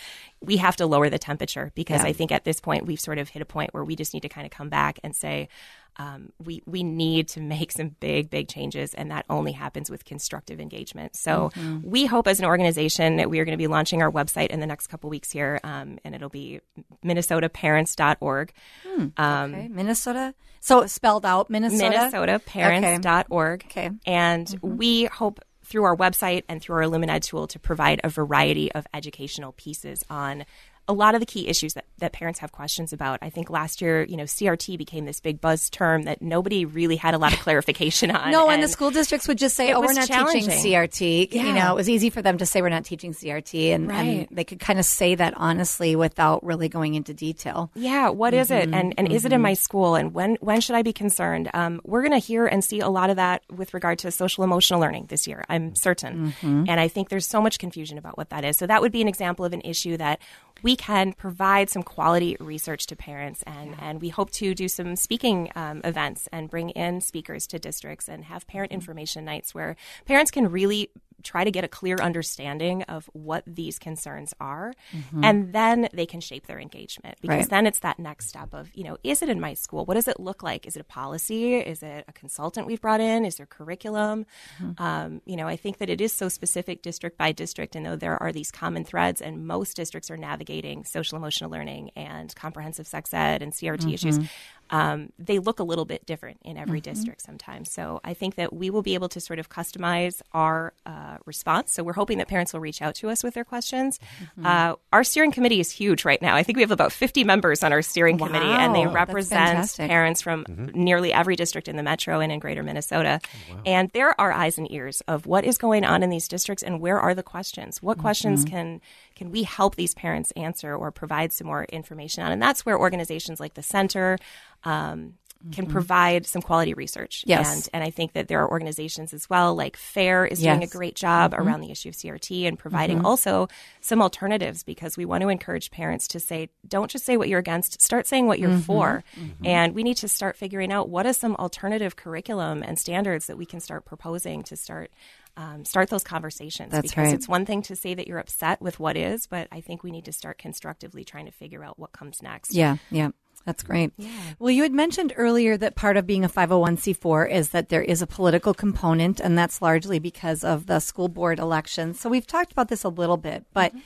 we 0.45 0.57
have 0.59 0.77
to 0.77 0.87
lower 0.87 1.09
the 1.11 1.19
temperature 1.19 1.73
because 1.75 2.03
Yeah. 2.03 2.09
I 2.09 2.13
think 2.13 2.31
at 2.33 2.45
this 2.45 2.61
point 2.61 2.87
we've 2.87 3.01
sort 3.01 3.19
of 3.19 3.29
hit 3.29 3.43
a 3.43 3.47
point 3.47 3.73
where 3.75 3.85
we 3.85 3.97
just 3.97 4.15
need 4.15 4.21
to 4.23 4.29
kind 4.29 4.47
of 4.47 4.51
come 4.51 4.69
back 4.69 4.99
and 5.03 5.15
say 5.17 5.49
um, 5.97 6.33
we 6.45 6.61
we 6.67 6.83
need 6.83 7.29
to 7.29 7.41
make 7.55 7.71
some 7.71 7.91
big 8.01 8.29
big 8.29 8.49
changes, 8.49 8.95
and 8.95 9.13
that 9.13 9.25
only 9.31 9.53
happens 9.53 9.89
with 9.91 10.05
constructive 10.05 10.59
engagement. 10.61 11.15
So 11.15 11.51
Mhm. 11.55 11.85
we 11.85 12.05
hope 12.07 12.27
as 12.27 12.41
an 12.41 12.47
organization 12.47 13.17
that 13.17 13.31
we 13.31 13.39
are 13.39 13.45
going 13.45 13.53
to 13.57 13.63
be 13.63 13.69
launching 13.69 14.03
our 14.03 14.11
website 14.11 14.49
in 14.49 14.59
the 14.59 14.67
next 14.67 14.89
couple 14.89 15.09
weeks 15.09 15.31
here, 15.31 15.61
um, 15.63 15.99
and 16.05 16.15
it'll 16.15 16.29
be 16.31 16.61
minnesotaparents.org. 17.05 18.53
Hmm, 18.87 19.07
Um, 19.17 19.55
okay. 19.55 19.69
Minnesota. 19.69 20.35
So 20.61 20.87
spelled 20.87 21.25
out 21.27 21.51
Minnesota. 21.51 22.11
minnesotaparents.org. 22.13 23.65
Okay. 23.67 23.91
And 24.07 24.47
Mm-hmm. 24.47 24.77
we 24.77 25.05
hope 25.05 25.41
through 25.65 25.85
our 25.85 25.97
website 25.97 26.45
and 26.49 26.61
through 26.61 26.77
our 26.77 26.83
Illumined 26.83 27.23
tool 27.23 27.47
to 27.47 27.59
provide 27.59 28.01
a 28.05 28.09
variety 28.09 28.71
of 28.73 28.87
educational 28.93 29.53
pieces 29.53 30.05
on 30.09 30.45
a 30.87 30.93
lot 30.93 31.15
of 31.15 31.21
the 31.21 31.27
key 31.27 31.49
issues 31.49 31.75
that, 31.75 31.87
that 31.99 32.13
parents 32.13 32.39
have 32.41 32.53
questions 32.53 32.93
about. 32.93 33.19
I 33.23 33.31
think 33.31 33.49
last 33.49 33.81
year, 33.81 34.03
you 34.05 34.17
know, 34.17 34.25
CRT 34.25 34.77
became 34.77 35.07
this 35.07 35.19
big 35.21 35.41
buzz 35.41 35.71
term 35.71 36.03
that 36.03 36.21
nobody 36.21 36.65
really 36.67 36.97
had 36.97 37.15
a 37.15 37.19
lot 37.19 37.33
of 37.33 37.39
clarification 37.41 38.11
on. 38.11 38.31
No, 38.31 38.51
and, 38.51 38.63
the 38.63 38.69
school 38.69 38.91
districts 38.91 39.27
would 39.29 39.39
just 39.39 39.57
say, 39.57 39.73
"Oh, 39.73 39.81
we're 39.81 39.93
not 39.95 40.07
teaching. 40.07 40.49
CRT." 40.51 41.33
You 41.33 41.53
know, 41.53 41.73
it 41.73 41.75
was 41.77 41.89
easy 41.89 42.11
for 42.11 42.21
them 42.23 42.39
to 42.39 42.47
say 42.47 42.61
we're 42.63 42.69
not 42.69 42.85
teaching 42.85 43.13
CRT, 43.13 43.75
and, 43.75 43.91
and 43.91 44.29
they 44.31 44.45
could 44.45 44.61
kind 44.61 44.79
of 44.79 44.85
say 44.85 45.15
that 45.15 45.35
honestly 45.37 45.97
without 45.97 46.45
really 46.45 46.69
going 46.69 46.95
into 46.95 47.15
detail. 47.15 47.71
Yeah, 47.75 48.09
what 48.11 48.35
is 48.35 48.51
it, 48.51 48.69
Mhm, 48.71 48.75
and 48.75 48.95
and 48.99 49.13
is 49.13 49.25
it 49.25 49.33
in 49.33 49.41
mhm. 49.41 49.45
my 49.45 49.55
school, 49.55 49.95
and 49.95 50.13
when 50.15 50.37
when 50.41 50.61
should 50.61 50.77
I 50.77 50.83
be 50.83 50.93
concerned? 50.93 51.51
Um, 51.55 51.81
we're 51.85 52.03
going 52.03 52.13
to 52.13 52.19
hear 52.19 52.47
and 52.47 52.63
see 52.65 52.81
a 52.81 52.89
lot 52.89 53.11
of 53.11 53.17
that 53.17 53.43
with 53.51 53.73
regard 53.75 53.99
to 54.01 54.11
social 54.11 54.45
emotional 54.45 54.81
learning 54.81 55.07
this 55.09 55.27
year. 55.27 55.45
I'm 55.49 55.75
certain, 55.75 56.35
Mhm. 56.43 56.67
and 56.69 56.79
I 56.81 56.89
think 56.89 57.09
there's 57.09 57.27
so 57.27 57.41
much 57.41 57.59
confusion 57.59 57.99
about 57.99 58.17
what 58.19 58.31
that 58.31 58.45
is. 58.45 58.57
So 58.57 58.67
that 58.67 58.81
would 58.83 58.93
be 58.93 59.01
an 59.03 59.09
example 59.09 59.45
of 59.45 59.53
an 59.53 59.63
issue 59.65 59.97
that 59.97 60.21
we 60.65 60.75
can 60.75 61.13
provide 61.13 61.71
some 61.71 61.85
quality 61.85 62.37
research 62.41 62.87
to 62.87 62.97
parents, 62.97 63.45
and 63.47 63.77
and 63.79 64.01
we 64.01 64.09
hope 64.09 64.31
to 64.33 64.55
do 64.55 64.67
some 64.67 64.97
speaking 64.97 65.53
um, 65.55 65.81
events 65.85 66.29
and 66.33 66.51
bring 66.51 66.71
in 66.71 67.01
speakers 67.01 67.47
to 67.49 67.59
districts 67.61 68.09
and 68.09 68.25
have 68.25 68.47
parent 68.49 68.65
Mm-hmm. 68.65 68.81
information 68.81 69.25
nights 69.27 69.55
where 69.55 69.77
parents 70.07 70.31
can 70.31 70.51
really 70.51 70.91
try 71.25 71.43
to 71.45 71.51
get 71.51 71.65
a 71.65 71.69
clear 71.69 71.97
understanding 71.97 72.83
of 72.85 73.09
what 73.13 73.43
these 73.47 73.79
concerns 73.79 74.33
are 74.41 74.73
Mhm. 74.93 75.25
and 75.25 75.53
then 75.53 75.89
they 75.93 76.07
can 76.07 76.21
shape 76.21 76.47
their 76.47 76.61
engagement 76.61 77.17
because 77.21 77.39
Right. 77.39 77.51
then 77.51 77.67
it's 77.67 77.81
that 77.81 77.99
next 77.99 78.29
step 78.29 78.53
of 78.53 78.71
you 78.75 78.85
know 78.85 78.97
is 79.03 79.23
it 79.23 79.29
in 79.29 79.41
my 79.41 79.55
school 79.55 79.85
what 79.87 79.95
does 79.95 80.07
it 80.09 80.21
look 80.21 80.43
like 80.43 80.67
is 80.67 80.77
it 80.77 80.81
a 80.81 80.85
policy 80.85 81.55
is 81.57 81.83
it 81.83 82.05
a 82.07 82.13
consultant 82.13 82.67
we've 82.67 82.81
brought 82.81 83.01
in 83.01 83.25
is 83.25 83.37
there 83.37 83.47
curriculum 83.47 84.27
Mm-hmm. 84.63 84.83
um, 84.83 85.21
you 85.25 85.37
know 85.37 85.49
i 85.49 85.57
think 85.57 85.79
that 85.79 85.89
it 85.91 86.01
is 86.01 86.13
so 86.13 86.29
specific 86.29 86.83
district 86.83 87.17
by 87.19 87.33
district 87.33 87.75
and 87.75 87.85
though 87.87 87.97
there 87.97 88.23
are 88.23 88.33
these 88.33 88.51
common 88.51 88.85
threads 88.85 89.21
and 89.21 89.47
most 89.47 89.77
districts 89.77 90.11
are 90.11 90.17
navigating 90.17 90.85
social 90.85 91.17
emotional 91.17 91.51
learning 91.51 91.91
and 91.97 92.35
comprehensive 92.37 92.87
sex 92.87 93.13
ed 93.15 93.43
and 93.43 93.53
crt 93.53 93.93
issues 93.93 94.19
Mhm. 94.19 94.29
Um, 94.71 95.13
they 95.19 95.39
look 95.39 95.61
a 95.61 95.63
little 95.63 95.85
bit 95.85 96.05
different 96.07 96.39
in 96.43 96.57
every 96.57 96.81
Mhm. 96.81 96.85
district 96.85 97.21
sometimes. 97.23 97.71
So 97.71 98.01
I 98.05 98.15
think 98.15 98.35
that 98.37 98.53
we 98.53 98.71
will 98.71 98.83
be 98.83 98.95
able 98.95 99.09
to 99.11 99.21
sort 99.21 99.39
of 99.39 99.49
customize 99.49 100.23
our 100.33 100.73
uh, 100.87 101.19
response. 101.27 101.73
So 101.73 101.83
we're 101.83 101.93
hoping 101.95 102.19
that 102.19 102.29
parents 102.29 102.53
will 102.53 102.61
reach 102.61 102.83
out 102.83 102.95
to 102.97 103.09
us 103.11 103.23
with 103.23 103.35
their 103.35 103.45
questions. 103.45 103.99
Mm-hmm. 104.21 104.47
Uh, 104.47 104.75
our 104.93 105.05
steering 105.05 105.33
committee 105.33 105.61
is 105.61 105.71
huge 105.71 106.05
right 106.05 106.21
now. 106.21 106.35
I 106.37 106.43
think 106.43 106.57
we 106.57 106.63
have 106.63 106.71
about 106.71 106.93
50 106.93 107.25
members 107.25 107.63
on 107.63 107.73
our 107.73 107.83
steering 107.83 108.19
committee, 108.19 108.45
and 108.47 108.75
they 108.75 108.87
represent 108.87 109.75
parents 109.77 110.23
from 110.23 110.45
nearly 110.75 111.13
every 111.13 111.37
district 111.37 111.69
in 111.69 111.77
the 111.77 111.83
metro 111.83 112.21
and 112.21 112.33
in 112.33 112.39
greater 112.39 112.63
Minnesota. 112.63 113.21
And 113.67 113.91
there 113.91 114.19
are 114.21 114.33
eyes 114.33 114.59
and 114.59 114.71
ears 114.71 115.03
of 115.09 115.27
what 115.27 115.45
is 115.45 115.59
going 115.59 115.85
on 115.85 116.03
in 116.03 116.11
these 116.11 116.29
districts 116.29 116.63
and 116.63 116.81
where 116.81 116.99
are 117.01 117.15
the 117.15 117.23
questions. 117.23 117.83
What 117.83 117.99
questions 117.99 118.45
Mhm. 118.45 118.51
can 118.51 118.81
can 119.15 119.31
we 119.31 119.43
help 119.45 119.77
these 119.77 119.95
parents 119.95 120.31
answer 120.33 120.75
or 120.75 120.91
provide 120.91 121.33
some 121.33 121.47
more 121.47 121.65
information 121.65 122.25
on? 122.25 122.33
And 122.33 122.43
that's 122.43 122.67
where 122.67 122.79
organizations 122.79 123.41
like 123.41 123.55
the 123.55 123.63
center 123.63 124.19
um, 124.65 125.15
can 125.53 125.67
Mhm. 125.67 125.73
provide 125.73 126.25
some 126.25 126.41
quality 126.41 126.73
research. 126.73 127.23
Yes. 127.27 127.53
And, 127.55 127.69
and 127.75 127.85
I 127.85 127.91
think 127.91 128.15
that 128.15 128.29
there 128.29 128.41
are 128.41 128.51
organizations 128.51 129.13
as 129.13 129.29
well, 129.29 129.55
like 129.55 129.77
FAIR 129.77 130.25
is 130.25 130.41
doing 130.41 130.63
a 130.63 130.67
great 130.67 130.95
job 130.95 131.33
Mhm. 131.35 131.39
around 131.39 131.61
the 131.61 131.71
issue 131.71 131.91
of 131.91 131.95
CRT 131.95 132.47
and 132.47 132.59
providing 132.59 133.01
Mhm. 133.01 133.05
also 133.05 133.49
some 133.83 134.01
alternatives 134.01 134.63
because 134.63 134.97
we 134.97 135.05
want 135.05 135.21
to 135.21 135.29
encourage 135.29 135.71
parents 135.71 136.09
to 136.09 136.19
say, 136.19 136.49
don't 136.67 136.91
just 136.91 137.05
say 137.05 137.19
what 137.19 137.29
you're 137.29 137.41
against, 137.41 137.83
start 137.83 138.07
saying 138.07 138.27
what 138.27 138.39
you're 138.39 138.49
Mhm. 138.53 138.63
for. 138.63 139.05
Mhm. 139.17 139.33
And 139.47 139.75
we 139.75 139.83
need 139.83 139.99
to 139.99 140.09
start 140.09 140.35
figuring 140.39 140.73
out 140.73 140.89
what 140.89 141.05
is 141.05 141.19
some 141.19 141.37
alternative 141.37 141.95
curriculum 141.95 142.63
and 142.63 142.79
standards 142.79 143.27
that 143.27 143.37
we 143.37 143.45
can 143.45 143.61
start 143.61 143.85
proposing 143.85 144.43
to 144.45 144.57
start. 144.57 144.91
Um, 145.37 145.65
start 145.65 145.91
those 145.91 146.05
conversations 146.05 146.71
That's 146.71 146.91
because 146.91 147.07
right. 147.07 147.15
it's 147.15 147.29
one 147.29 147.45
thing 147.45 147.61
to 147.63 147.75
say 147.75 147.95
that 147.95 148.07
you're 148.07 148.21
upset 148.21 148.61
with 148.63 148.79
what 148.79 148.97
is, 148.97 149.27
but 149.27 149.49
I 149.51 149.61
think 149.61 149.83
we 149.83 149.91
need 149.91 150.05
to 150.05 150.13
start 150.13 150.39
constructively 150.39 151.05
trying 151.05 151.27
to 151.27 151.33
figure 151.33 151.65
out 151.65 151.77
what 151.77 151.91
comes 151.91 152.23
next. 152.23 152.55
Yeah, 152.55 152.77
yeah. 152.91 153.11
That's 153.45 153.63
great. 153.63 153.93
Well, 154.39 154.51
you 154.51 154.63
had 154.63 154.73
mentioned 154.73 155.13
earlier 155.17 155.57
that 155.59 155.75
part 155.75 155.97
of 155.97 156.07
being 156.07 156.25
a 156.25 156.29
501c4 156.29 157.31
is 157.31 157.51
that 157.51 157.69
there 157.69 157.83
is 157.83 158.01
a 158.01 158.07
political 158.07 158.55
component, 158.55 159.21
and 159.21 159.37
that's 159.37 159.61
largely 159.61 159.99
because 159.99 160.45
of 160.45 160.67
the 160.67 160.81
school 160.81 161.09
board 161.09 161.39
elections. 161.39 162.01
So 162.01 162.09
we've 162.09 162.27
talked 162.27 162.53
about 162.53 162.69
this 162.69 162.85
a 162.85 162.89
little 162.89 163.19
bit, 163.19 163.45
but 163.53 163.73
Mm-hmm. 163.73 163.81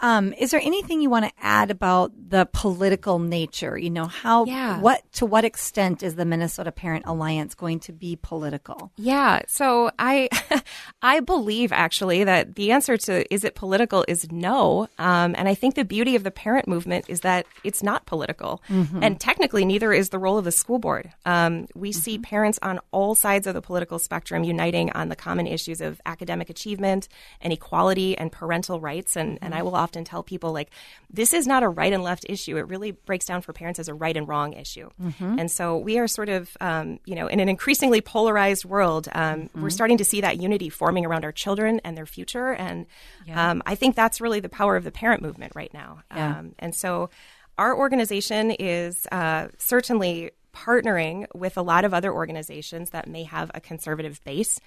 Um, 0.00 0.32
is 0.34 0.50
there 0.50 0.60
anything 0.62 1.00
you 1.00 1.10
want 1.10 1.24
to 1.24 1.32
add 1.40 1.70
about 1.70 2.12
the 2.28 2.46
political 2.52 3.18
nature? 3.18 3.78
You 3.78 3.90
know, 3.90 4.06
how, 4.06 4.44
Yeah. 4.44 4.80
what, 4.80 5.02
to 5.14 5.26
what 5.26 5.44
extent 5.44 6.02
is 6.02 6.14
the 6.16 6.24
Minnesota 6.24 6.72
Parent 6.72 7.04
Alliance 7.06 7.54
going 7.54 7.80
to 7.80 7.92
be 7.92 8.16
political? 8.20 8.92
Yeah. 8.96 9.42
So 9.46 9.90
I, 9.98 10.28
I 11.02 11.20
believe 11.20 11.72
actually 11.72 12.24
that 12.24 12.54
the 12.56 12.72
answer 12.72 12.96
to 12.96 13.32
is 13.34 13.44
it 13.44 13.54
political 13.54 14.04
is 14.08 14.30
no. 14.30 14.88
Um, 14.98 15.34
and 15.38 15.48
I 15.48 15.54
think 15.54 15.74
the 15.74 15.84
beauty 15.84 16.16
of 16.16 16.24
the 16.24 16.30
parent 16.30 16.68
movement 16.68 17.06
is 17.08 17.20
that 17.20 17.46
it's 17.64 17.82
not 17.82 18.06
political, 18.06 18.62
Mhm. 18.68 18.98
and 19.02 19.20
technically 19.20 19.64
neither 19.64 19.92
is 19.92 20.10
the 20.10 20.18
role 20.18 20.38
of 20.38 20.44
the 20.44 20.52
school 20.52 20.78
board. 20.78 21.12
Um, 21.24 21.66
we 21.74 21.92
see 21.92 22.18
parents 22.18 22.58
on 22.62 22.80
all 22.92 23.14
sides 23.14 23.46
of 23.46 23.54
the 23.54 23.62
political 23.62 23.98
spectrum 23.98 24.44
uniting 24.44 24.90
on 24.92 25.08
the 25.08 25.16
common 25.16 25.46
issues 25.46 25.80
of 25.80 26.00
academic 26.06 26.50
achievement 26.50 27.08
and 27.40 27.52
equality 27.52 28.16
and 28.18 28.30
parental 28.32 28.80
rights. 28.80 29.16
And 29.16 29.38
and 29.42 29.54
I 29.54 29.62
will 29.62 29.76
often 29.86 30.04
tell 30.04 30.22
people 30.24 30.50
like 30.52 30.70
this 31.08 31.32
is 31.32 31.46
not 31.46 31.62
a 31.62 31.68
right 31.68 31.92
and 31.92 32.02
left 32.02 32.26
issue. 32.28 32.56
It 32.56 32.66
really 32.66 32.90
breaks 32.90 33.24
down 33.26 33.40
for 33.40 33.52
parents 33.52 33.78
as 33.78 33.88
a 33.88 33.94
right 33.94 34.16
and 34.16 34.26
wrong 34.26 34.52
issue. 34.54 34.90
Mhm. 35.00 35.38
And 35.40 35.48
so 35.48 35.76
we 35.76 35.96
are 36.00 36.08
sort 36.08 36.28
of, 36.28 36.56
um, 36.60 36.98
you 37.06 37.14
know, 37.14 37.28
in 37.28 37.38
an 37.38 37.48
increasingly 37.48 38.00
polarized 38.00 38.64
world, 38.64 39.08
um, 39.12 39.48
we're 39.54 39.70
starting 39.70 39.98
to 39.98 40.04
see 40.04 40.20
that 40.22 40.40
unity 40.40 40.68
forming 40.70 41.06
around 41.06 41.24
our 41.24 41.30
children 41.32 41.80
and 41.84 41.96
their 41.96 42.06
future. 42.06 42.52
And 42.52 42.86
Yeah. 43.26 43.50
um, 43.50 43.62
I 43.64 43.76
think 43.76 43.94
that's 43.94 44.20
really 44.20 44.40
the 44.40 44.48
power 44.48 44.74
of 44.76 44.82
the 44.82 44.90
parent 44.90 45.22
movement 45.22 45.52
right 45.54 45.72
now. 45.72 46.02
Yeah. 46.14 46.38
Um, 46.38 46.54
and 46.58 46.74
so 46.74 47.10
our 47.58 47.76
organization 47.76 48.50
is 48.50 49.06
uh, 49.12 49.48
certainly 49.56 50.32
partnering 50.56 51.26
with 51.34 51.56
a 51.56 51.62
lot 51.62 51.84
of 51.84 51.92
other 51.92 52.12
organizations 52.12 52.90
that 52.90 53.06
may 53.06 53.24
have 53.24 53.50
a 53.54 53.60
conservative 53.60 54.22
base. 54.24 54.58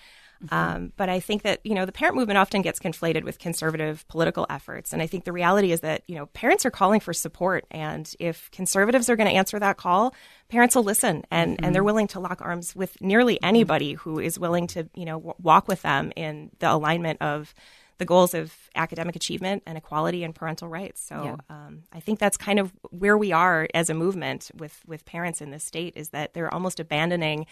Mm-hmm. 0.44 0.56
Um, 0.56 0.94
but 0.96 1.10
I 1.10 1.20
think 1.20 1.42
that 1.42 1.60
you 1.66 1.76
know 1.76 1.86
the 1.86 1.92
parent 1.92 2.16
movement 2.16 2.38
often 2.38 2.62
gets 2.62 2.80
conflated 2.80 3.26
with 3.26 3.40
conservative 3.40 4.08
political 4.08 4.46
efforts, 4.50 4.94
and 4.94 5.02
I 5.02 5.08
think 5.08 5.26
the 5.26 5.34
reality 5.34 5.74
is 5.74 5.82
that 5.82 6.04
you 6.08 6.16
know 6.16 6.28
parents 6.28 6.66
are 6.66 6.72
calling 6.72 7.02
for 7.02 7.12
support, 7.12 7.66
and 7.72 8.10
if 8.20 8.50
conservatives 8.52 9.10
are 9.10 9.18
going 9.18 9.28
to 9.28 9.36
answer 9.36 9.60
that 9.60 9.76
call, 9.76 10.16
parents 10.48 10.76
will 10.76 10.86
listen, 10.86 11.26
and 11.30 11.60
and 11.62 11.76
they're 11.76 11.82
mm-hmm. 11.82 11.88
willing 11.88 12.08
to 12.10 12.22
lock 12.22 12.42
arms 12.42 12.74
with 12.74 13.02
nearly 13.02 13.36
mm-hmm. 13.36 13.46
anybody 13.46 13.94
who 13.94 14.20
is 14.20 14.40
willing 14.40 14.68
to 14.68 14.88
you 14.96 15.04
know 15.04 15.18
w- 15.18 15.36
walk 15.42 15.68
with 15.68 15.82
them 15.82 16.14
in 16.16 16.52
the 16.60 16.72
alignment 16.72 17.22
of 17.22 17.54
the 18.00 18.06
goals 18.06 18.34
of 18.34 18.52
academic 18.76 19.16
achievement 19.16 19.62
and 19.68 19.78
equality 19.78 20.24
and 20.24 20.34
parental 20.34 20.68
rights. 20.68 21.02
So 21.02 21.16
um, 21.50 21.84
I 21.94 22.00
think 22.00 22.18
that's 22.18 22.38
kind 22.38 22.58
of 22.58 22.72
where 22.90 23.18
we 23.18 23.32
are 23.32 23.68
as 23.74 23.90
a 23.90 23.94
movement 23.94 24.50
with 24.58 24.82
with 24.88 25.06
parents 25.06 25.42
in 25.42 25.52
this 25.52 25.64
state 25.64 25.94
is 25.96 26.10
that 26.10 26.34
they're 26.34 26.52
almost 26.54 26.80
abandoning, 26.80 27.46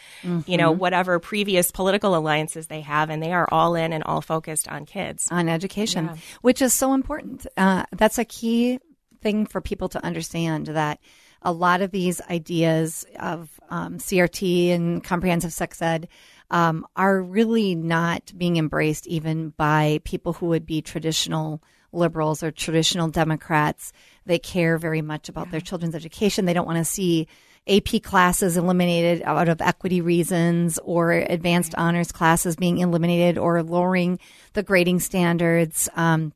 you 0.48 0.58
know, 0.58 0.72
whatever 0.72 1.20
previous 1.20 1.70
political 1.70 2.16
alliances 2.16 2.68
they 2.68 2.82
have, 2.82 3.10
and 3.10 3.22
they 3.22 3.34
are 3.34 3.48
all 3.52 3.76
in 3.76 3.94
and 3.94 4.04
all 4.06 4.22
focused 4.22 4.68
on 4.68 4.86
kids. 4.86 5.28
on 5.30 5.48
education, 5.50 6.10
which 6.42 6.62
is 6.62 6.74
so 6.74 6.94
important. 6.94 7.46
Uh, 7.58 7.84
that's 7.92 8.18
a 8.18 8.26
key 8.26 8.80
thing 9.22 9.46
for 9.46 9.62
people 9.62 9.90
to 9.90 10.04
understand 10.04 10.68
that 10.68 11.00
a 11.42 11.52
lot 11.52 11.82
of 11.82 11.92
these 11.92 12.20
ideas 12.30 13.06
of 13.20 13.50
um, 13.70 13.98
CRT 13.98 14.72
and 14.72 15.04
comprehensive 15.04 15.54
sex 15.54 15.82
ed 15.82 16.08
um, 16.50 16.86
are 16.96 17.22
really 17.22 17.76
not 17.76 18.32
being 18.38 18.58
embraced 18.58 19.08
even 19.08 19.50
by 19.58 20.00
people 20.04 20.34
who 20.34 20.48
would 20.48 20.66
be 20.66 20.82
traditional 20.82 21.62
liberals 21.92 22.44
or 22.44 22.52
traditional 22.52 23.08
Democrats. 23.08 23.92
They 24.26 24.40
care 24.40 24.78
very 24.78 25.02
much 25.02 25.30
about 25.30 25.52
their 25.52 25.62
children's 25.62 25.96
education. 25.96 26.46
They 26.46 26.54
don't 26.54 26.68
want 26.68 26.78
to 26.78 26.86
see 26.86 27.28
AP 27.68 28.02
classes 28.04 28.56
eliminated 28.56 29.22
out 29.24 29.50
of 29.50 29.62
equity 29.62 30.02
reasons 30.02 30.80
or 30.84 31.12
advanced 31.12 31.76
honors 31.76 32.12
classes 32.12 32.56
being 32.56 32.78
eliminated 32.78 33.38
or 33.38 33.62
lowering 33.62 34.20
the 34.54 34.64
grading 34.64 35.02
standards. 35.02 35.90
Um, 35.96 36.34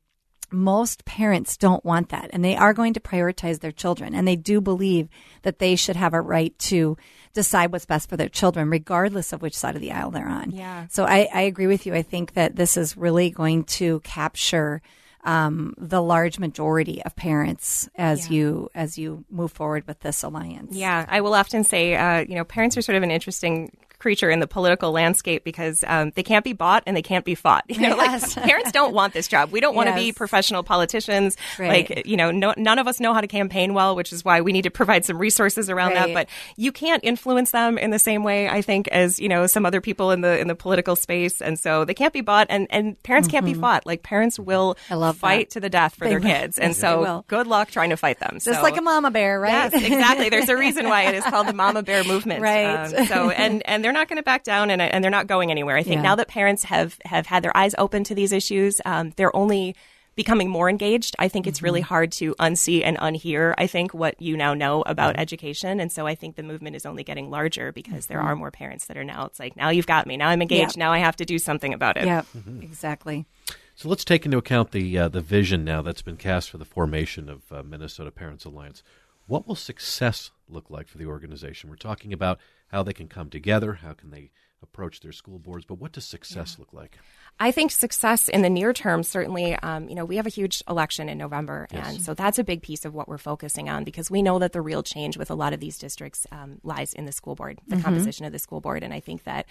most 0.50 1.06
parents 1.06 1.56
don't 1.56 1.84
want 1.84 2.10
that 2.10 2.28
and 2.32 2.44
they 2.44 2.54
are 2.54 2.74
going 2.74 2.92
to 2.92 3.00
prioritize 3.00 3.60
their 3.60 3.72
children 3.72 4.14
and 4.14 4.28
they 4.28 4.36
do 4.36 4.60
believe 4.60 5.08
that 5.42 5.58
they 5.58 5.74
should 5.74 5.96
have 5.96 6.12
a 6.12 6.20
right 6.20 6.56
to 6.58 6.96
decide 7.34 7.72
what's 7.72 7.86
best 7.86 8.08
for 8.08 8.16
their 8.16 8.28
children 8.28 8.70
regardless 8.70 9.32
of 9.32 9.42
which 9.42 9.56
side 9.56 9.74
of 9.74 9.80
the 9.80 9.92
aisle 9.92 10.10
they're 10.10 10.28
on. 10.28 10.50
Yeah. 10.50 10.86
so 10.90 11.04
i, 11.04 11.28
I 11.32 11.42
agree 11.42 11.66
with 11.66 11.86
you. 11.86 11.94
I 11.94 12.02
think 12.02 12.34
that 12.34 12.56
this 12.56 12.76
is 12.76 12.96
really 12.96 13.30
going 13.30 13.64
to 13.64 14.00
capture 14.00 14.82
um, 15.24 15.74
the 15.78 16.02
large 16.02 16.38
majority 16.38 17.02
of 17.04 17.14
parents 17.14 17.88
as 17.94 18.28
you 18.28 18.68
as 18.74 18.98
you 18.98 19.24
move 19.30 19.52
forward 19.52 19.86
with 19.86 20.00
this 20.00 20.22
alliance. 20.22 20.74
Yeah, 20.74 21.06
I 21.08 21.20
will 21.20 21.34
often 21.34 21.64
say, 21.64 21.94
uh, 21.94 22.24
you 22.28 22.34
know, 22.34 22.44
parents 22.44 22.76
are 22.76 22.82
sort 22.82 22.96
of 22.96 23.02
an 23.02 23.10
interesting 23.10 23.76
creature 24.02 24.30
in 24.30 24.40
the 24.40 24.46
political 24.48 24.90
landscape 24.90 25.44
because 25.44 25.84
um, 25.86 26.10
they 26.16 26.22
can't 26.24 26.44
be 26.44 26.52
bought 26.52 26.82
and 26.86 26.96
they 26.96 27.02
can't 27.02 27.24
be 27.24 27.34
fought. 27.36 27.64
You 27.72 27.80
know, 27.88 27.96
Yes. 27.96 28.36
like 28.36 28.46
parents 28.46 28.72
don't 28.72 28.92
want 28.92 29.12
this 29.14 29.28
job. 29.28 29.50
We 29.52 29.60
don't 29.60 29.74
want 29.74 29.88
to 29.88 29.94
be 29.94 30.12
professional 30.12 30.62
politicians. 30.62 31.36
Right. 31.58 31.88
Like, 31.88 32.06
you 32.06 32.16
know, 32.16 32.30
no, 32.30 32.52
none 32.56 32.78
of 32.78 32.86
us 32.88 32.98
know 33.00 33.14
how 33.14 33.20
to 33.20 33.26
campaign 33.28 33.74
well, 33.74 33.94
which 33.96 34.12
is 34.12 34.24
why 34.24 34.40
we 34.40 34.52
need 34.52 34.62
to 34.62 34.70
provide 34.70 35.04
some 35.04 35.18
resources 35.18 35.70
around 35.70 35.94
that. 35.94 36.12
But 36.12 36.28
you 36.56 36.72
can't 36.72 37.02
influence 37.04 37.50
them 37.52 37.78
in 37.78 37.90
the 37.90 37.98
same 37.98 38.24
way, 38.24 38.48
I 38.48 38.60
think, 38.62 38.88
as 38.88 39.18
you 39.20 39.28
know 39.28 39.46
some 39.46 39.64
other 39.64 39.80
people 39.80 40.10
in 40.10 40.20
the 40.20 40.38
in 40.38 40.48
the 40.48 40.54
political 40.54 40.96
space, 40.96 41.40
and 41.40 41.58
so 41.58 41.84
they 41.84 41.94
can't 41.94 42.12
be 42.12 42.20
bought, 42.20 42.46
and 42.50 42.66
and 42.70 43.00
parents 43.04 43.28
can't 43.28 43.46
be 43.46 43.54
fought. 43.54 43.86
Like 43.86 44.02
parents 44.02 44.38
will 44.38 44.76
Mm-hmm. 44.90 45.18
Fight 45.18 45.48
that. 45.48 45.54
to 45.54 45.60
the 45.60 45.70
death 45.70 45.94
for 45.94 46.04
They 46.04 46.10
their 46.10 46.20
will. 46.20 46.26
kids, 46.28 46.58
and 46.58 46.70
Yes, 46.70 46.78
so 46.80 47.24
good 47.28 47.46
luck 47.46 47.70
trying 47.70 47.90
to 47.90 47.96
fight 47.96 48.18
them. 48.18 48.38
just 48.40 48.44
So- 48.46 48.62
like 48.62 48.76
a 48.76 48.82
mama 48.82 49.10
bear 49.10 49.38
right 49.40 49.72
Yes, 49.72 49.74
exactly. 49.74 50.28
There's 50.30 50.48
a 50.48 50.56
reason 50.56 50.88
why 50.88 51.02
it 51.04 51.14
is 51.14 51.24
called 51.24 51.46
the 51.46 51.52
Mama 51.52 51.82
Bear 51.82 52.02
Movement. 52.04 52.40
Right. 52.52 52.66
Um, 52.98 53.06
so, 53.06 53.30
and 53.30 53.62
and 53.66 53.84
they're 53.84 53.91
not 53.92 54.08
going 54.08 54.16
to 54.18 54.22
back 54.22 54.44
down, 54.44 54.70
and 54.70 54.80
and 54.82 55.02
they're 55.02 55.10
not 55.10 55.26
going 55.26 55.50
anywhere. 55.50 55.76
I 55.76 55.82
think 55.82 55.96
Yeah. 55.96 56.02
now 56.02 56.14
that 56.16 56.28
parents 56.28 56.64
have 56.64 56.98
have 57.04 57.26
had 57.26 57.42
their 57.42 57.56
eyes 57.56 57.74
open 57.78 58.04
to 58.04 58.14
these 58.14 58.32
issues, 58.32 58.80
um, 58.84 59.12
they're 59.16 59.34
only 59.36 59.74
becoming 60.14 60.50
more 60.50 60.68
engaged. 60.68 61.16
I 61.18 61.28
think 61.28 61.46
it's 61.46 61.58
Mm-hmm. 61.60 61.64
really 61.64 61.80
hard 61.80 62.12
to 62.12 62.34
unsee 62.34 62.82
and 62.84 62.98
unhear. 62.98 63.54
I 63.56 63.66
think 63.66 63.94
what 63.94 64.20
you 64.20 64.36
now 64.36 64.52
know 64.52 64.82
about 64.82 65.14
Mm-hmm. 65.14 65.20
education, 65.22 65.80
and 65.80 65.90
so 65.90 66.06
I 66.06 66.14
think 66.14 66.36
the 66.36 66.42
movement 66.42 66.76
is 66.76 66.84
only 66.84 67.02
getting 67.02 67.30
larger 67.30 67.72
because 67.72 68.06
there 68.06 68.20
are 68.20 68.36
more 68.36 68.50
parents 68.50 68.86
that 68.86 68.96
are 68.98 69.04
now. 69.04 69.24
It's 69.24 69.38
like 69.40 69.56
now 69.56 69.70
you've 69.70 69.86
got 69.86 70.06
me. 70.06 70.16
Now 70.18 70.28
I'm 70.28 70.42
engaged. 70.42 70.76
Yeah. 70.76 70.84
Now 70.84 70.92
I 70.92 70.98
have 70.98 71.16
to 71.16 71.24
do 71.24 71.38
something 71.38 71.72
about 71.72 71.96
it. 71.96 72.04
yeah 72.04 72.22
exactly 72.60 73.26
So 73.74 73.88
let's 73.88 74.04
take 74.04 74.24
into 74.26 74.36
account 74.38 74.70
the 74.72 74.98
uh, 74.98 75.08
the 75.08 75.20
vision 75.22 75.64
now 75.64 75.80
that's 75.82 76.02
been 76.02 76.16
cast 76.18 76.50
for 76.50 76.58
the 76.58 76.64
formation 76.66 77.28
of 77.28 77.40
uh, 77.50 77.62
Minnesota 77.62 78.10
Parents 78.10 78.44
Alliance. 78.44 78.82
What 79.26 79.46
will 79.48 79.54
success 79.54 80.30
look 80.48 80.68
like 80.68 80.88
for 80.88 80.98
the 80.98 81.06
organization? 81.06 81.70
We're 81.70 81.76
talking 81.76 82.12
about 82.12 82.38
how 82.72 82.82
they 82.82 82.92
can 82.92 83.06
come 83.06 83.28
together, 83.28 83.74
how 83.74 83.92
can 83.92 84.10
they 84.10 84.30
approach 84.62 85.00
their 85.00 85.12
school 85.12 85.38
boards, 85.38 85.64
but 85.64 85.74
what 85.74 85.92
does 85.92 86.04
success 86.04 86.56
look 86.58 86.72
like? 86.72 86.98
I 87.40 87.50
think 87.50 87.70
success 87.70 88.28
in 88.28 88.42
the 88.42 88.50
near 88.50 88.72
term, 88.72 89.02
certainly, 89.02 89.56
um, 89.56 89.88
you 89.88 89.94
know, 89.94 90.04
we 90.04 90.16
have 90.16 90.26
a 90.26 90.30
huge 90.30 90.62
election 90.68 91.08
in 91.08 91.18
November. 91.18 91.66
And 91.70 92.00
so 92.00 92.14
that's 92.14 92.38
a 92.38 92.44
big 92.44 92.62
piece 92.62 92.84
of 92.84 92.94
what 92.94 93.08
we're 93.08 93.18
focusing 93.18 93.68
on 93.68 93.84
because 93.84 94.10
we 94.10 94.22
know 94.22 94.38
that 94.38 94.52
the 94.52 94.60
real 94.60 94.82
change 94.82 95.16
with 95.16 95.30
a 95.30 95.34
lot 95.34 95.52
of 95.52 95.60
these 95.60 95.78
districts 95.78 96.26
um, 96.30 96.58
lies 96.62 96.92
in 96.92 97.04
the 97.04 97.12
school 97.12 97.34
board, 97.34 97.58
the 97.66 97.76
composition 97.82 98.24
of 98.24 98.32
the 98.32 98.38
school 98.38 98.60
board. 98.60 98.82
And 98.82 98.94
I 98.94 99.00
think 99.00 99.24
that, 99.24 99.46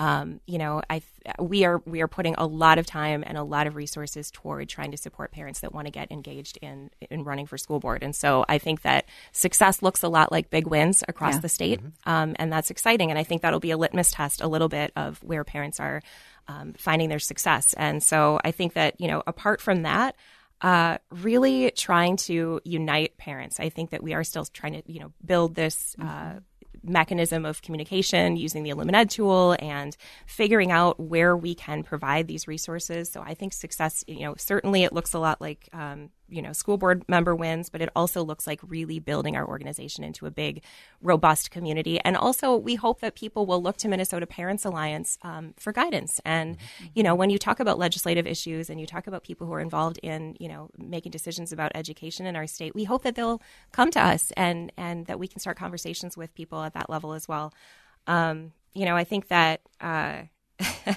um, 0.00 0.40
you 0.46 0.56
know, 0.58 0.80
I 0.88 1.02
we 1.38 1.64
are 1.66 1.82
we 1.84 2.00
are 2.00 2.08
putting 2.08 2.34
a 2.38 2.46
lot 2.46 2.78
of 2.78 2.86
time 2.86 3.22
and 3.26 3.36
a 3.36 3.42
lot 3.44 3.66
of 3.66 3.76
resources 3.76 4.30
toward 4.30 4.66
trying 4.68 4.90
to 4.92 4.96
support 4.96 5.30
parents 5.30 5.60
that 5.60 5.74
want 5.74 5.86
to 5.86 5.90
get 5.92 6.10
engaged 6.10 6.58
in 6.62 6.90
in 7.10 7.22
running 7.22 7.46
for 7.46 7.58
school 7.58 7.78
board. 7.80 8.02
And 8.02 8.16
so 8.16 8.44
I 8.48 8.56
think 8.56 8.80
that 8.82 9.04
success 9.32 9.82
looks 9.82 10.02
a 10.02 10.08
lot 10.08 10.32
like 10.32 10.48
big 10.48 10.66
wins 10.66 11.04
across 11.06 11.34
Yeah. 11.34 11.40
the 11.40 11.48
state, 11.50 11.80
um, 12.06 12.34
and 12.38 12.50
that's 12.50 12.70
exciting. 12.70 13.10
And 13.10 13.18
I 13.18 13.24
think 13.24 13.42
that'll 13.42 13.60
be 13.60 13.72
a 13.72 13.76
litmus 13.76 14.10
test 14.10 14.40
a 14.40 14.48
little 14.48 14.68
bit 14.68 14.90
of 14.96 15.22
where 15.22 15.44
parents 15.44 15.78
are 15.78 16.02
um, 16.48 16.72
finding 16.78 17.10
their 17.10 17.18
success. 17.18 17.74
And 17.74 18.02
so 18.02 18.40
I 18.42 18.52
think 18.52 18.72
that 18.72 18.98
you 19.00 19.06
know, 19.06 19.22
apart 19.26 19.60
from 19.60 19.82
that. 19.82 20.16
Uh, 20.62 20.98
really 21.10 21.70
trying 21.70 22.18
to 22.18 22.60
unite 22.64 23.16
parents. 23.16 23.58
I 23.58 23.70
think 23.70 23.92
that 23.92 24.02
we 24.02 24.12
are 24.12 24.22
still 24.22 24.44
trying 24.44 24.74
to, 24.74 24.92
you 24.92 25.00
know, 25.00 25.10
build 25.24 25.54
this 25.54 25.96
uh, 25.98 26.34
mechanism 26.82 27.44
of 27.44 27.62
communication 27.62 28.36
using 28.36 28.62
the 28.62 28.70
Illumined 28.70 29.10
tool 29.10 29.56
and 29.58 29.96
figuring 30.26 30.72
out 30.72 30.98
where 30.98 31.36
we 31.36 31.54
can 31.54 31.82
provide 31.82 32.26
these 32.28 32.48
resources. 32.48 33.10
So 33.10 33.22
I 33.22 33.34
think 33.34 33.52
success, 33.52 34.04
you 34.06 34.20
know, 34.20 34.34
certainly 34.36 34.84
it 34.84 34.92
looks 34.92 35.14
a 35.14 35.18
lot 35.18 35.40
like, 35.40 35.68
um, 35.72 36.10
you 36.30 36.40
know, 36.40 36.52
school 36.52 36.78
board 36.78 37.04
member 37.08 37.34
wins, 37.34 37.68
but 37.68 37.82
it 37.82 37.88
also 37.94 38.22
looks 38.22 38.46
like 38.46 38.60
really 38.66 38.98
building 38.98 39.36
our 39.36 39.46
organization 39.46 40.04
into 40.04 40.26
a 40.26 40.30
big, 40.30 40.62
robust 41.02 41.50
community. 41.50 42.00
And 42.00 42.16
also, 42.16 42.56
we 42.56 42.76
hope 42.76 43.00
that 43.00 43.14
people 43.14 43.46
will 43.46 43.62
look 43.62 43.76
to 43.78 43.88
Minnesota 43.88 44.26
Parents 44.26 44.64
Alliance 44.64 45.18
um, 45.22 45.54
for 45.58 45.72
guidance. 45.72 46.20
And, 46.24 46.56
you 46.94 47.02
know, 47.02 47.14
when 47.14 47.30
you 47.30 47.38
talk 47.38 47.60
about 47.60 47.78
legislative 47.78 48.26
issues 48.26 48.70
and 48.70 48.80
you 48.80 48.86
talk 48.86 49.06
about 49.06 49.24
people 49.24 49.46
who 49.46 49.52
are 49.52 49.60
involved 49.60 49.98
in, 50.02 50.36
you 50.38 50.48
know, 50.48 50.70
making 50.78 51.10
decisions 51.10 51.52
about 51.52 51.72
education 51.74 52.26
in 52.26 52.36
our 52.36 52.46
state, 52.46 52.74
we 52.74 52.84
hope 52.84 53.02
that 53.02 53.16
they'll 53.16 53.42
come 53.72 53.90
to 53.90 54.00
us 54.00 54.32
and 54.36 54.72
and 54.76 55.06
that 55.06 55.18
we 55.18 55.26
can 55.28 55.40
start 55.40 55.56
conversations 55.56 56.16
with 56.16 56.34
people 56.34 56.62
at 56.62 56.74
that 56.74 56.88
level 56.88 57.12
as 57.12 57.26
well. 57.28 57.52
Um, 58.06 58.52
you 58.72 58.84
know, 58.84 58.96
I 58.96 59.04
think 59.04 59.28
that. 59.28 59.60
Uh, 59.80 60.22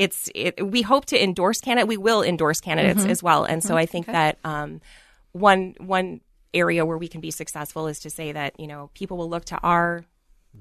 it's 0.00 0.30
it, 0.34 0.66
we 0.66 0.80
hope 0.80 1.04
to 1.06 1.22
endorse 1.22 1.60
candidate. 1.60 1.86
We 1.86 1.98
will 1.98 2.22
endorse 2.22 2.58
candidates 2.58 3.04
as 3.04 3.22
well, 3.22 3.44
and 3.44 3.62
so 3.62 3.76
I 3.76 3.84
think 3.84 4.06
that 4.06 4.38
um, 4.44 4.80
one 5.32 5.74
one 5.78 6.22
area 6.54 6.86
where 6.86 6.96
we 6.96 7.06
can 7.06 7.20
be 7.20 7.30
successful 7.30 7.86
is 7.86 8.00
to 8.00 8.08
say 8.08 8.32
that 8.32 8.58
you 8.58 8.66
know 8.66 8.88
people 8.94 9.18
will 9.18 9.28
look 9.28 9.44
to 9.44 9.58
our 9.58 10.06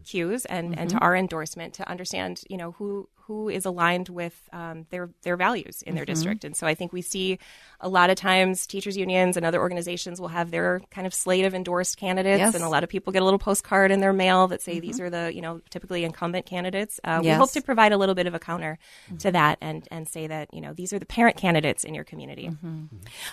cues 0.03 0.45
and, 0.45 0.77
and 0.77 0.89
to 0.89 0.95
mm-hmm. 0.95 1.03
our 1.03 1.15
endorsement 1.15 1.73
to 1.75 1.89
understand 1.89 2.41
you 2.49 2.57
know 2.57 2.71
who 2.73 3.07
who 3.29 3.47
is 3.47 3.63
aligned 3.63 4.09
with 4.09 4.49
um, 4.53 4.87
their 4.89 5.11
their 5.21 5.37
values 5.37 5.83
in 5.83 5.93
their 5.93 6.03
mm-hmm. 6.03 6.13
district. 6.13 6.43
And 6.43 6.57
so 6.57 6.65
I 6.65 6.73
think 6.73 6.91
we 6.91 7.03
see 7.03 7.37
a 7.79 7.87
lot 7.87 8.09
of 8.09 8.15
times 8.15 8.65
teachers 8.65 8.97
unions 8.97 9.37
and 9.37 9.45
other 9.45 9.59
organizations 9.59 10.19
will 10.19 10.29
have 10.29 10.49
their 10.49 10.81
kind 10.89 11.05
of 11.05 11.13
slate 11.13 11.45
of 11.45 11.53
endorsed 11.53 11.97
candidates 11.97 12.39
Yes. 12.39 12.55
and 12.55 12.63
a 12.63 12.69
lot 12.69 12.83
of 12.83 12.89
people 12.89 13.13
get 13.13 13.21
a 13.21 13.25
little 13.25 13.39
postcard 13.39 13.91
in 13.91 13.99
their 13.99 14.13
mail 14.13 14.47
that 14.47 14.63
say 14.63 14.73
mm-hmm. 14.73 14.81
these 14.81 14.99
are 14.99 15.11
the 15.11 15.31
you 15.33 15.41
know 15.41 15.61
typically 15.69 16.03
incumbent 16.03 16.47
candidates. 16.47 16.99
Uh, 17.03 17.19
we 17.21 17.29
hope 17.29 17.51
to 17.51 17.61
provide 17.61 17.91
a 17.91 17.97
little 17.97 18.15
bit 18.15 18.25
of 18.25 18.33
a 18.33 18.39
counter 18.39 18.79
to 19.19 19.31
that 19.31 19.59
and 19.61 19.87
and 19.91 20.09
say 20.09 20.25
that 20.25 20.51
you 20.51 20.59
know 20.59 20.73
these 20.73 20.91
are 20.91 20.97
the 20.97 21.05
parent 21.05 21.37
candidates 21.37 21.83
in 21.83 21.93
your 21.93 22.03
community. 22.03 22.49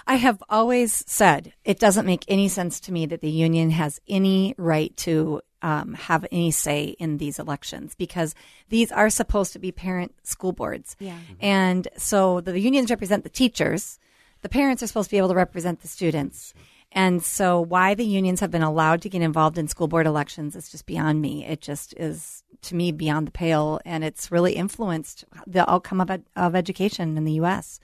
I 0.07 0.17
have 0.17 0.43
always 0.51 1.05
said 1.07 1.55
it 1.65 1.79
doesn't 1.79 2.05
make 2.05 2.27
any 2.29 2.49
sense 2.49 2.81
to 2.81 2.93
me 2.93 3.07
that 3.07 3.23
the 3.23 3.31
union 3.31 3.71
has 3.71 3.99
any 4.07 4.55
right 4.59 4.95
to 4.99 5.41
um, 5.67 5.95
have 5.95 6.25
any 6.31 6.53
say 6.53 6.95
in 7.01 7.19
these 7.19 7.41
elections 7.41 7.97
because 7.97 8.37
these 8.69 8.93
are 8.93 9.11
supposed 9.11 9.53
to 9.53 9.59
be 9.59 9.73
parent 9.73 10.15
school 10.23 10.53
boards. 10.53 10.95
Yeah. 11.01 11.19
And 11.41 11.89
so 11.97 12.41
the 12.41 12.61
unions 12.61 12.89
represent 12.89 13.25
the 13.25 13.31
teachers. 13.31 13.99
The 14.43 14.49
parents 14.49 14.85
are 14.85 14.87
supposed 14.87 15.11
to 15.11 15.15
be 15.15 15.19
able 15.19 15.31
to 15.31 15.35
represent 15.35 15.81
the 15.81 15.89
students. 15.89 16.55
And 16.93 17.21
so 17.21 17.61
why 17.61 17.95
the 17.95 18.05
unions 18.05 18.39
have 18.39 18.53
been 18.53 18.63
allowed 18.63 19.03
to 19.03 19.09
get 19.09 19.23
involved 19.23 19.59
in 19.59 19.67
school 19.67 19.89
board 19.89 20.07
elections 20.07 20.55
is 20.55 20.71
just 20.71 20.87
beyond 20.87 21.21
me. 21.21 21.45
It 21.45 21.63
just 21.63 21.95
is 21.97 22.45
to 22.63 22.77
me 22.77 22.93
beyond 22.93 23.27
the 23.27 23.33
pale 23.33 23.81
and 23.85 24.05
it's 24.05 24.31
really 24.31 24.53
influenced 24.53 25.25
the 25.49 25.69
outcome 25.69 26.01
of, 26.01 26.13
ed- 26.13 26.25
of 26.37 26.55
education 26.55 27.19
in 27.19 27.25
the 27.25 27.33
U.S. 27.33 27.81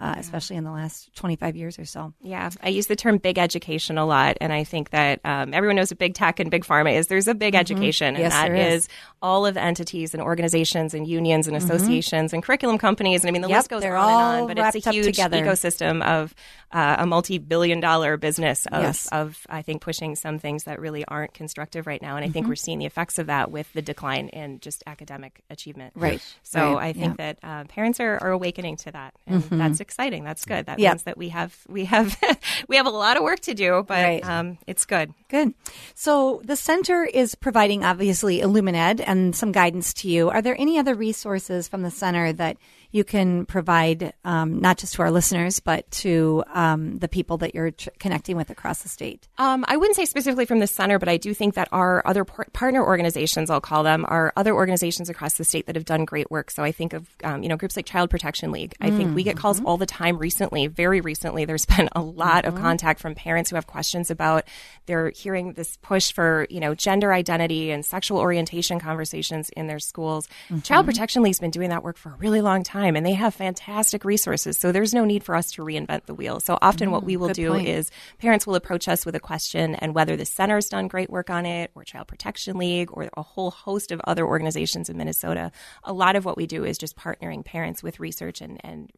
uh, 0.00 0.14
especially 0.18 0.56
in 0.56 0.64
the 0.64 0.70
last 0.70 1.14
25 1.16 1.56
years 1.56 1.78
or 1.78 1.84
so. 1.84 2.12
Yeah, 2.20 2.50
I 2.62 2.68
use 2.70 2.86
the 2.88 2.96
term 2.96 3.18
big 3.18 3.38
education 3.38 3.96
a 3.98 4.04
lot, 4.04 4.36
and 4.40 4.52
I 4.52 4.64
think 4.64 4.90
that 4.90 5.20
um, 5.24 5.54
everyone 5.54 5.76
knows 5.76 5.90
what 5.90 5.98
big 5.98 6.14
tech 6.14 6.40
and 6.40 6.50
big 6.50 6.64
pharma 6.64 6.94
is. 6.96 7.06
There's 7.06 7.28
a 7.28 7.34
big 7.34 7.54
education, 7.54 8.08
and 8.08 8.16
Mm-hmm. 8.16 8.22
Yes, 8.24 8.32
that 8.32 8.52
is. 8.54 8.82
is 8.84 8.88
all 9.22 9.46
of 9.46 9.54
the 9.54 9.62
entities 9.62 10.12
and 10.14 10.22
organizations 10.22 10.94
and 10.94 11.06
unions 11.06 11.46
and 11.48 11.56
associations 11.56 12.32
and 12.32 12.42
curriculum 12.42 12.78
companies. 12.78 13.22
And 13.22 13.28
I 13.28 13.32
mean, 13.32 13.42
the 13.42 13.48
Mm-hmm. 13.48 13.52
Yep, 13.54 13.58
list 13.58 13.70
goes 13.70 13.84
on 13.84 13.90
and 13.90 13.96
on, 14.42 14.46
but 14.48 14.58
it's 14.76 14.86
a 14.86 14.90
huge 14.90 15.06
together. 15.06 15.42
ecosystem 15.44 16.02
of 16.04 16.34
uh, 16.72 16.96
a 16.98 17.06
multi-billion 17.06 17.78
dollar 17.80 18.16
business 18.16 18.66
of, 18.66 18.82
Yes. 18.82 19.08
of, 19.12 19.46
I 19.48 19.62
think, 19.62 19.80
pushing 19.80 20.16
some 20.16 20.38
things 20.38 20.64
that 20.64 20.80
really 20.80 21.04
aren't 21.06 21.32
constructive 21.34 21.86
right 21.86 22.02
now. 22.02 22.16
And 22.16 22.24
I 22.24 22.28
think 22.28 22.44
Mm-hmm. 22.44 22.50
we're 22.50 22.56
seeing 22.56 22.78
the 22.80 22.86
effects 22.86 23.18
of 23.18 23.26
that 23.28 23.50
with 23.50 23.72
the 23.74 23.82
decline 23.82 24.28
in 24.28 24.58
just 24.60 24.82
academic 24.86 25.42
achievement. 25.50 25.92
Right. 25.96 26.20
So 26.42 26.74
Right. 26.74 26.88
I 26.88 26.92
think 26.92 27.18
that 27.18 27.38
uh, 27.42 27.64
parents 27.64 28.00
are, 28.00 28.18
are 28.20 28.30
awakening 28.30 28.76
to 28.78 28.92
that, 28.92 29.14
and 29.26 29.42
that's 29.50 29.80
exciting. 29.84 30.24
That's 30.24 30.44
good. 30.44 30.66
That 30.66 30.78
Yep. 30.80 30.92
means 30.92 31.02
that 31.04 31.16
we 31.16 31.28
have 31.28 31.54
we 31.68 31.84
have 31.84 32.16
we 32.68 32.76
have 32.76 32.86
a 32.86 32.90
lot 32.90 33.16
of 33.16 33.22
work 33.22 33.40
to 33.40 33.54
do, 33.54 33.84
but 33.86 34.02
Right. 34.02 34.24
um, 34.24 34.58
it's 34.66 34.84
good. 34.84 35.12
Good. 35.28 35.52
So 35.94 36.40
the 36.44 36.56
center 36.56 37.04
is 37.04 37.34
providing 37.34 37.84
obviously 37.84 38.40
Illumined 38.40 39.00
and 39.00 39.36
some 39.36 39.52
guidance 39.52 39.92
to 39.94 40.08
you. 40.08 40.30
Are 40.30 40.42
there 40.42 40.56
any 40.58 40.78
other 40.78 40.94
resources 40.94 41.68
from 41.68 41.82
the 41.82 41.90
center 41.90 42.32
that 42.32 42.56
you 42.94 43.02
can 43.02 43.44
provide, 43.44 44.14
um, 44.24 44.60
not 44.60 44.78
just 44.78 44.94
to 44.94 45.02
our 45.02 45.10
listeners, 45.10 45.58
but 45.58 45.90
to 45.90 46.44
um, 46.54 46.96
the 46.98 47.08
people 47.08 47.38
that 47.38 47.52
you're 47.52 47.72
tr- 47.72 47.88
connecting 47.98 48.36
with 48.36 48.50
across 48.50 48.82
the 48.82 48.88
state? 48.88 49.26
Um, 49.36 49.64
I 49.66 49.76
wouldn't 49.76 49.96
say 49.96 50.04
specifically 50.04 50.44
from 50.44 50.60
the 50.60 50.68
center, 50.68 51.00
but 51.00 51.08
I 51.08 51.16
do 51.16 51.34
think 51.34 51.54
that 51.54 51.66
our 51.72 52.06
other 52.06 52.24
par- 52.24 52.46
partner 52.52 52.86
organizations, 52.86 53.50
I'll 53.50 53.60
call 53.60 53.82
them, 53.82 54.04
are 54.06 54.32
other 54.36 54.54
organizations 54.54 55.10
across 55.10 55.34
the 55.34 55.44
state 55.44 55.66
that 55.66 55.74
have 55.74 55.84
done 55.84 56.04
great 56.04 56.30
work. 56.30 56.52
So 56.52 56.62
I 56.62 56.70
think 56.70 56.92
of 56.92 57.08
um, 57.24 57.42
you 57.42 57.48
know 57.48 57.56
groups 57.56 57.74
like 57.74 57.84
Child 57.84 58.10
Protection 58.10 58.52
League. 58.52 58.76
I 58.80 58.90
think 58.90 59.12
we 59.12 59.24
get 59.24 59.36
calls 59.36 59.60
all 59.64 59.76
the 59.76 59.86
time. 59.86 60.16
Recently, 60.16 60.68
very 60.68 61.00
recently, 61.00 61.44
there's 61.44 61.66
been 61.76 61.88
a 61.96 62.00
lot 62.00 62.44
of 62.44 62.54
contact 62.54 63.00
from 63.00 63.16
parents 63.16 63.50
who 63.50 63.56
have 63.56 63.66
questions 63.66 64.08
about 64.08 64.44
they're 64.86 65.10
hearing 65.10 65.54
this 65.54 65.78
push 65.82 66.12
for 66.12 66.46
you 66.48 66.60
know 66.60 66.76
gender 66.76 67.12
identity 67.12 67.72
and 67.72 67.84
sexual 67.84 68.18
orientation 68.18 68.78
conversations 68.78 69.50
in 69.50 69.66
their 69.66 69.80
schools. 69.80 70.28
Child 70.62 70.86
Protection 70.86 71.22
League's 71.24 71.40
been 71.40 71.50
doing 71.50 71.70
that 71.70 71.82
work 71.82 71.96
for 71.96 72.10
a 72.10 72.16
really 72.16 72.40
long 72.40 72.62
time, 72.62 72.83
and 72.96 73.04
they 73.04 73.14
have 73.14 73.34
fantastic 73.34 74.04
resources. 74.04 74.58
So 74.58 74.72
there's 74.72 74.92
no 74.94 75.04
need 75.04 75.24
for 75.24 75.34
us 75.34 75.50
to 75.52 75.62
reinvent 75.62 76.06
the 76.06 76.14
wheel. 76.14 76.40
So 76.40 76.58
often, 76.60 76.90
what 76.90 77.02
mm, 77.02 77.06
we 77.06 77.16
will 77.16 77.28
do 77.28 77.50
point. 77.52 77.68
is 77.68 77.90
parents 78.18 78.46
will 78.46 78.54
approach 78.54 78.88
us 78.88 79.06
with 79.06 79.14
a 79.14 79.20
question, 79.20 79.74
and 79.76 79.94
whether 79.94 80.16
the 80.16 80.26
center's 80.26 80.68
done 80.68 80.88
great 80.88 81.10
work 81.10 81.30
on 81.30 81.46
it, 81.46 81.70
or 81.74 81.84
Child 81.84 82.08
Protection 82.08 82.58
League, 82.58 82.90
or 82.92 83.08
a 83.16 83.22
whole 83.22 83.50
host 83.50 83.92
of 83.92 84.00
other 84.04 84.26
organizations 84.26 84.88
in 84.88 84.96
Minnesota, 84.96 85.50
a 85.82 85.92
lot 85.92 86.16
of 86.16 86.24
what 86.24 86.36
we 86.36 86.46
do 86.46 86.64
is 86.64 86.78
just 86.78 86.96
partnering 86.96 87.44
parents 87.44 87.82
with 87.82 88.00
research 88.00 88.40
and, 88.40 88.60
and 88.62 88.90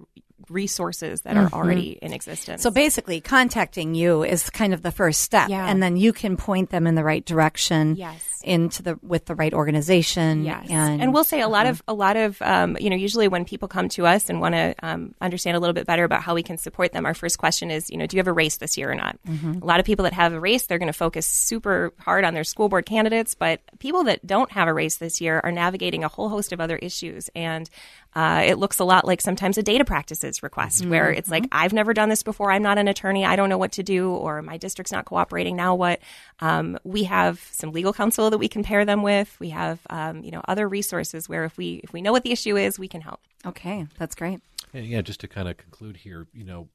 resources 0.49 1.23
that 1.23 1.37
are 1.37 1.47
mm-hmm. 1.47 1.55
already 1.55 1.99
in 2.03 2.13
existence. 2.13 2.63
So 2.63 2.71
basically, 2.71 3.21
contacting 3.21 3.95
you 3.95 4.23
is 4.23 4.51
kind 4.51 4.75
of 4.75 4.83
the 4.83 4.93
first 4.93 5.23
step, 5.23 5.49
Yeah. 5.49 5.67
and 5.67 5.83
then 5.83 5.97
you 5.97 6.13
can 6.13 6.37
point 6.37 6.71
them 6.71 6.87
in 6.87 6.95
the 6.95 7.05
right 7.05 7.25
direction. 7.25 7.97
Yes. 7.97 8.23
Into 8.45 8.85
the 8.85 8.99
with 9.03 9.25
the 9.25 9.35
right 9.35 9.53
organization. 9.53 10.45
Yes, 10.45 10.69
and, 10.71 11.13
we'll 11.13 11.25
say 11.25 11.41
a 11.41 11.49
lot 11.49 11.67
uh-huh. 11.67 11.71
of 11.71 11.83
a 11.89 11.95
lot 11.95 12.17
of 12.17 12.41
um, 12.43 12.77
you 12.79 12.91
know 12.91 12.95
usually 12.95 13.27
when 13.27 13.45
people 13.45 13.67
come 13.67 13.76
to 13.91 14.07
us 14.07 14.29
and 14.29 14.41
want 14.41 14.55
to 14.55 14.75
um, 14.83 15.15
understand 15.21 15.57
a 15.57 15.61
little 15.61 15.75
bit 15.75 15.87
better 15.87 16.05
about 16.05 16.23
how 16.23 16.35
we 16.35 16.43
can 16.43 16.59
support 16.59 16.93
them, 16.93 17.07
our 17.07 17.15
first 17.15 17.39
question 17.39 17.71
is 17.71 17.91
you 17.91 17.97
know 17.97 18.07
do 18.07 18.17
you 18.17 18.21
have 18.21 18.27
a 18.27 18.33
race 18.33 18.57
this 18.57 18.77
year 18.77 18.91
or 18.91 18.95
not? 18.95 19.19
A 19.63 19.65
lot 19.65 19.81
of 19.81 19.87
people 19.87 20.03
that 20.05 20.13
have 20.13 20.33
a 20.33 20.41
race, 20.41 20.67
they're 20.67 20.79
going 20.79 20.87
to 20.87 20.93
focus 20.93 21.27
super 21.27 21.93
hard 21.99 22.25
on 22.25 22.35
their 22.35 22.45
school 22.45 22.69
board 22.69 22.87
candidates, 22.87 23.35
but 23.35 23.61
people 23.79 24.05
that 24.05 24.27
don't 24.27 24.51
have 24.53 24.69
a 24.69 24.75
race 24.75 24.97
this 24.97 25.21
year 25.21 25.41
are 25.45 25.53
navigating 25.53 26.05
a 26.05 26.09
whole 26.09 26.29
host 26.29 26.53
of 26.53 26.61
other 26.61 26.77
issues 26.77 27.31
and. 27.35 27.71
Uh, 28.17 28.45
it 28.47 28.59
looks 28.59 28.79
a 28.79 28.85
lot 28.85 29.05
like 29.05 29.21
sometimes 29.21 29.59
a 29.59 29.63
data 29.63 29.85
practices 29.85 30.43
request 30.43 30.87
where 30.87 31.13
it's 31.13 31.31
like, 31.31 31.47
I've 31.53 31.75
never 31.75 31.93
done 31.93 32.09
this 32.09 32.23
before. 32.23 32.51
I'm 32.51 32.63
not 32.63 32.79
an 32.79 32.89
attorney. 32.89 33.27
I 33.27 33.37
don't 33.37 33.51
know 33.51 33.59
what 33.59 33.73
to 33.73 33.83
do, 33.83 34.11
or 34.11 34.41
my 34.41 34.57
district's 34.57 34.91
not 34.91 35.05
cooperating. 35.05 35.55
Now 35.55 35.75
what? 35.75 36.01
Um, 36.41 36.79
we 36.83 37.05
have 37.05 37.47
some 37.53 37.73
legal 37.73 37.93
counsel 37.93 38.31
that 38.31 38.39
we 38.39 38.49
can 38.49 38.63
pair 38.63 38.87
them 38.87 39.03
with. 39.03 39.37
We 39.39 39.51
have, 39.51 39.81
um, 39.91 40.25
you 40.25 40.31
know, 40.31 40.41
other 40.49 40.67
resources 40.67 41.29
where 41.29 41.45
if 41.45 41.59
we 41.59 41.83
if 41.85 41.93
we 41.93 42.01
know 42.01 42.13
what 42.13 42.23
the 42.23 42.33
issue 42.33 42.57
is, 42.57 42.79
we 42.79 42.89
can 42.89 43.03
help. 43.03 43.21
Okay, 43.45 43.87
that's 43.99 44.15
great. 44.15 44.41
Yeah, 44.73 44.81
yeah, 44.81 45.03
just 45.03 45.21
to 45.21 45.29
kind 45.29 45.47
of 45.47 45.59
conclude 45.59 45.99
here, 45.99 46.27
you 46.33 46.45
know, 46.45 46.69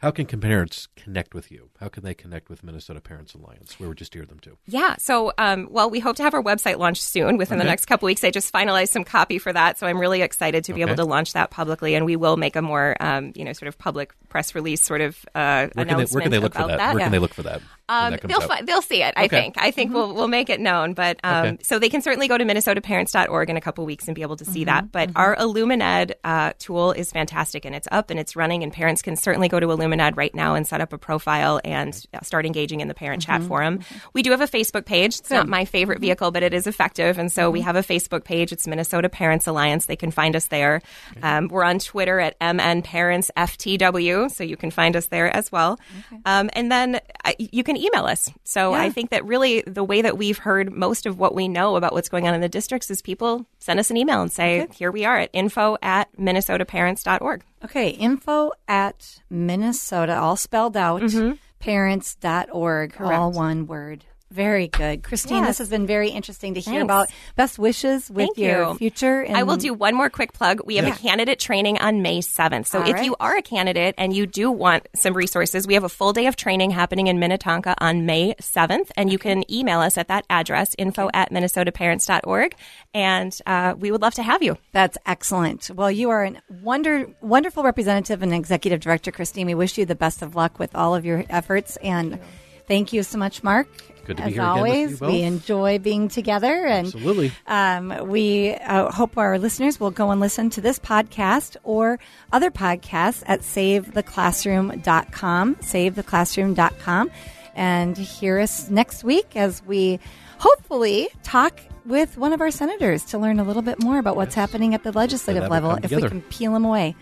how 0.00 0.10
can 0.10 0.26
parents 0.26 0.88
connect 0.96 1.34
with 1.34 1.50
you? 1.50 1.68
How 1.78 1.88
can 1.88 2.02
they 2.02 2.14
connect 2.14 2.48
with 2.48 2.64
Minnesota 2.64 3.02
Parents 3.02 3.34
Alliance? 3.34 3.78
Where 3.78 3.86
would 3.88 4.00
you 4.00 4.06
steer 4.06 4.24
them 4.24 4.38
to? 4.40 4.56
Yeah. 4.66 4.96
So, 4.98 5.32
um, 5.36 5.68
well, 5.70 5.90
we 5.90 6.00
hope 6.00 6.16
to 6.16 6.22
have 6.22 6.32
our 6.32 6.42
website 6.42 6.78
launched 6.78 7.02
soon 7.02 7.36
within 7.36 7.58
the 7.58 7.64
next 7.64 7.84
couple 7.84 8.06
weeks. 8.06 8.24
I 8.24 8.30
just 8.30 8.50
finalized 8.50 8.88
some 8.88 9.04
copy 9.04 9.38
for 9.38 9.52
that, 9.52 9.78
so 9.78 9.86
I'm 9.86 9.98
really 10.00 10.22
excited 10.22 10.64
to 10.64 10.72
be 10.72 10.82
Okay. 10.82 10.90
able 10.92 11.04
to 11.04 11.08
launch 11.08 11.34
that 11.34 11.50
publicly, 11.50 11.94
and 11.94 12.06
we 12.06 12.16
will 12.16 12.38
make 12.38 12.56
a 12.56 12.62
more, 12.62 12.96
um, 12.98 13.32
you 13.34 13.44
know, 13.44 13.52
sort 13.52 13.68
of 13.68 13.76
public 13.76 14.14
press 14.30 14.54
release 14.54 14.80
sort 14.82 15.02
of 15.02 15.18
uh, 15.34 15.38
Where 15.38 15.68
can, 15.68 15.72
they, 15.76 15.82
announcement 15.82 16.12
where 16.12 16.22
can 16.22 16.30
they 16.32 16.38
look 16.38 16.54
for 16.54 16.62
about 16.62 16.78
that? 16.78 16.94
Where 16.94 16.98
Yeah. 17.00 17.04
can 17.04 17.12
they 17.12 17.18
look 17.18 17.34
for 17.34 17.42
that? 17.42 17.60
Um, 17.90 18.16
they'll 18.22 18.40
fi- 18.40 18.62
they'll 18.62 18.82
see 18.82 19.02
it. 19.02 19.12
I 19.16 19.24
Okay. 19.24 19.40
think. 19.40 19.54
I 19.58 19.70
think 19.70 19.92
we'll 19.92 20.14
we'll 20.14 20.28
make 20.28 20.48
it 20.48 20.60
known. 20.60 20.94
But 20.94 21.18
um, 21.24 21.46
Okay. 21.46 21.58
so 21.62 21.78
they 21.78 21.88
can 21.88 22.00
certainly 22.02 22.28
go 22.28 22.38
to 22.38 22.44
minnesotaparents.org 22.44 23.50
in 23.50 23.56
a 23.56 23.60
couple 23.60 23.84
weeks 23.84 24.06
and 24.08 24.14
be 24.14 24.22
able 24.22 24.36
to 24.36 24.44
see 24.44 24.60
Mm-hmm. 24.60 24.66
that. 24.66 24.92
But 24.92 25.10
our 25.16 25.34
Illumined 25.36 26.14
uh, 26.24 26.52
tool 26.58 26.92
is 26.92 27.10
fantastic 27.12 27.64
and 27.64 27.74
it's 27.74 27.88
up 27.90 28.10
and 28.10 28.18
it's 28.20 28.36
running. 28.36 28.62
And 28.62 28.72
parents 28.72 29.02
can 29.02 29.16
certainly 29.16 29.48
go 29.48 29.58
to 29.60 29.70
Illumined 29.70 30.16
right 30.16 30.34
now 30.34 30.54
and 30.54 30.66
set 30.66 30.80
up 30.80 30.92
a 30.92 30.98
profile 30.98 31.60
and 31.64 32.00
uh, 32.14 32.20
start 32.22 32.46
engaging 32.46 32.80
in 32.80 32.88
the 32.88 32.94
parent 32.94 33.22
Mm-hmm. 33.22 33.40
chat 33.42 33.48
forum. 33.48 33.80
We 34.14 34.22
do 34.22 34.30
have 34.30 34.40
a 34.40 34.46
Facebook 34.46 34.84
page. 34.86 35.18
It's 35.18 35.30
not 35.30 35.48
my 35.48 35.64
favorite 35.64 36.00
vehicle, 36.00 36.30
but 36.30 36.42
it 36.44 36.54
is 36.54 36.66
effective. 36.66 37.18
And 37.18 37.30
so 37.32 37.42
Mm-hmm. 37.44 37.52
we 37.52 37.60
have 37.62 37.76
a 37.76 37.82
Facebook 37.82 38.22
page. 38.24 38.52
It's 38.52 38.66
Minnesota 38.68 39.08
Parents 39.08 39.46
Alliance. 39.48 39.86
They 39.86 39.96
can 39.96 40.10
find 40.12 40.36
us 40.36 40.46
there. 40.46 40.80
Um, 41.22 41.48
we're 41.48 41.64
on 41.64 41.78
Twitter 41.80 42.20
at 42.20 42.38
mnparentsftw, 42.40 44.30
so 44.30 44.44
you 44.44 44.56
can 44.56 44.70
find 44.70 44.96
us 44.96 45.06
there 45.06 45.34
as 45.34 45.50
well. 45.50 45.78
Um, 46.24 46.50
and 46.52 46.70
then 46.70 47.00
uh, 47.24 47.32
you 47.38 47.62
can 47.64 47.76
email 47.80 48.04
us. 48.04 48.30
So 48.44 48.74
I 48.74 48.90
think 48.90 49.10
that 49.10 49.24
really 49.24 49.62
the 49.66 49.84
way 49.84 50.02
that 50.02 50.18
we've 50.18 50.38
heard 50.38 50.72
most 50.72 51.06
of 51.06 51.18
what 51.18 51.34
we 51.34 51.48
know 51.48 51.76
about 51.76 51.92
what's 51.92 52.08
going 52.08 52.28
on 52.28 52.34
in 52.34 52.40
the 52.40 52.48
districts 52.48 52.90
is 52.90 53.02
people 53.02 53.46
send 53.58 53.80
us 53.80 53.90
an 53.90 53.96
email 53.96 54.20
and 54.22 54.30
say, 54.30 54.66
here 54.74 54.90
we 54.90 55.04
are 55.04 55.18
at 55.18 55.30
info 55.32 55.76
at 55.82 56.08
minnesotaparents.org. 56.16 57.42
Okay, 57.64 57.90
info 57.90 58.52
at 58.68 59.20
Minnesota, 59.28 60.16
all 60.16 60.36
spelled 60.36 60.76
out, 60.76 61.02
mm-hmm. 61.02 61.34
parents.org, 61.58 63.00
all 63.00 63.32
one 63.32 63.66
word. 63.66 64.04
Very 64.32 64.68
good. 64.68 65.02
Christine, 65.02 65.38
Yes. 65.38 65.48
this 65.48 65.58
has 65.58 65.68
been 65.70 65.88
very 65.88 66.10
interesting 66.10 66.54
to 66.54 66.60
hear 66.60 66.74
Thanks. 66.74 66.84
about 66.84 67.08
best 67.34 67.58
wishes 67.58 68.08
with 68.08 68.26
Thank 68.26 68.38
your 68.38 68.68
you. 68.68 68.74
future. 68.76 69.22
And 69.22 69.36
I 69.36 69.42
will 69.42 69.56
do 69.56 69.74
one 69.74 69.96
more 69.96 70.08
quick 70.08 70.32
plug. 70.32 70.60
We 70.64 70.76
have 70.76 70.86
Yes. 70.86 70.98
a 71.00 71.02
candidate 71.02 71.40
training 71.40 71.78
on 71.78 72.00
May 72.00 72.20
7th. 72.20 72.68
So 72.68 72.80
All 72.80 72.86
if 72.88 72.94
right. 72.94 73.04
you 73.04 73.16
are 73.18 73.36
a 73.36 73.42
candidate 73.42 73.96
and 73.98 74.14
you 74.14 74.26
do 74.26 74.48
want 74.52 74.86
some 74.94 75.14
resources, 75.14 75.66
we 75.66 75.74
have 75.74 75.82
a 75.82 75.88
full 75.88 76.12
day 76.12 76.26
of 76.26 76.36
training 76.36 76.70
happening 76.70 77.08
in 77.08 77.18
Minnetonka 77.18 77.74
on 77.80 78.06
May 78.06 78.34
7th. 78.40 78.92
And 78.96 79.10
you 79.10 79.18
can 79.18 79.42
email 79.52 79.80
us 79.80 79.98
at 79.98 80.06
that 80.06 80.24
address, 80.30 80.76
info 80.78 81.10
at 81.12 81.32
minnesotaparents.org. 81.32 82.54
And 82.94 83.36
uh, 83.46 83.74
we 83.76 83.90
would 83.90 84.00
love 84.00 84.14
to 84.14 84.22
have 84.22 84.44
you. 84.44 84.58
That's 84.70 84.96
excellent. 85.06 85.70
Well, 85.74 85.90
you 85.90 86.08
are 86.10 86.24
a 86.24 86.34
wonder, 86.62 87.08
wonderful 87.20 87.64
representative 87.64 88.22
and 88.22 88.32
executive 88.32 88.78
director, 88.78 89.10
Christine. 89.10 89.46
We 89.48 89.54
wish 89.54 89.76
you 89.76 89.84
the 89.86 89.96
best 89.96 90.22
of 90.22 90.36
luck 90.36 90.60
with 90.60 90.74
all 90.76 90.94
of 90.94 91.04
your 91.04 91.24
efforts. 91.28 91.76
And 91.78 92.20
thank 92.70 92.92
you 92.92 93.02
so 93.02 93.18
much, 93.18 93.42
Mark. 93.42 93.66
Good 94.06 94.18
to 94.18 94.22
As 94.22 94.28
be 94.28 94.34
here 94.34 94.42
always, 94.42 95.00
we 95.00 95.22
enjoy 95.22 95.80
being 95.80 96.06
together. 96.08 96.66
And 96.66 96.86
Absolutely. 96.86 97.32
Um, 97.46 98.08
we 98.08 98.54
uh, 98.54 98.92
hope 98.92 99.18
our 99.18 99.38
listeners 99.38 99.80
will 99.80 99.90
go 99.90 100.10
and 100.10 100.20
listen 100.20 100.50
to 100.50 100.60
this 100.60 100.78
podcast 100.78 101.56
or 101.64 101.98
other 102.32 102.50
podcasts 102.50 103.24
at 103.26 103.40
savetheclassroom.com, 103.40 105.56
savetheclassroom.com, 105.56 107.10
and 107.54 107.98
hear 107.98 108.38
us 108.38 108.70
next 108.70 109.02
week 109.04 109.36
as 109.36 109.62
we 109.64 109.98
hopefully 110.38 111.08
talk 111.24 111.60
with 111.84 112.16
one 112.16 112.32
of 112.32 112.40
our 112.40 112.52
senators 112.52 113.04
to 113.06 113.18
learn 113.18 113.40
a 113.40 113.44
little 113.44 113.62
bit 113.62 113.82
more 113.82 113.98
about 113.98 114.14
what's 114.14 114.36
happening 114.36 114.74
at 114.74 114.84
the 114.84 114.92
legislative 114.92 115.50
level 115.50 115.76
if 115.82 115.90
we 115.90 116.02
can 116.02 116.22
peel 116.22 116.52
them 116.52 116.64
away. 116.64 116.94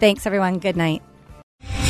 Thanks, 0.00 0.24
everyone. 0.26 0.58
Good 0.58 0.76
night. 0.76 1.02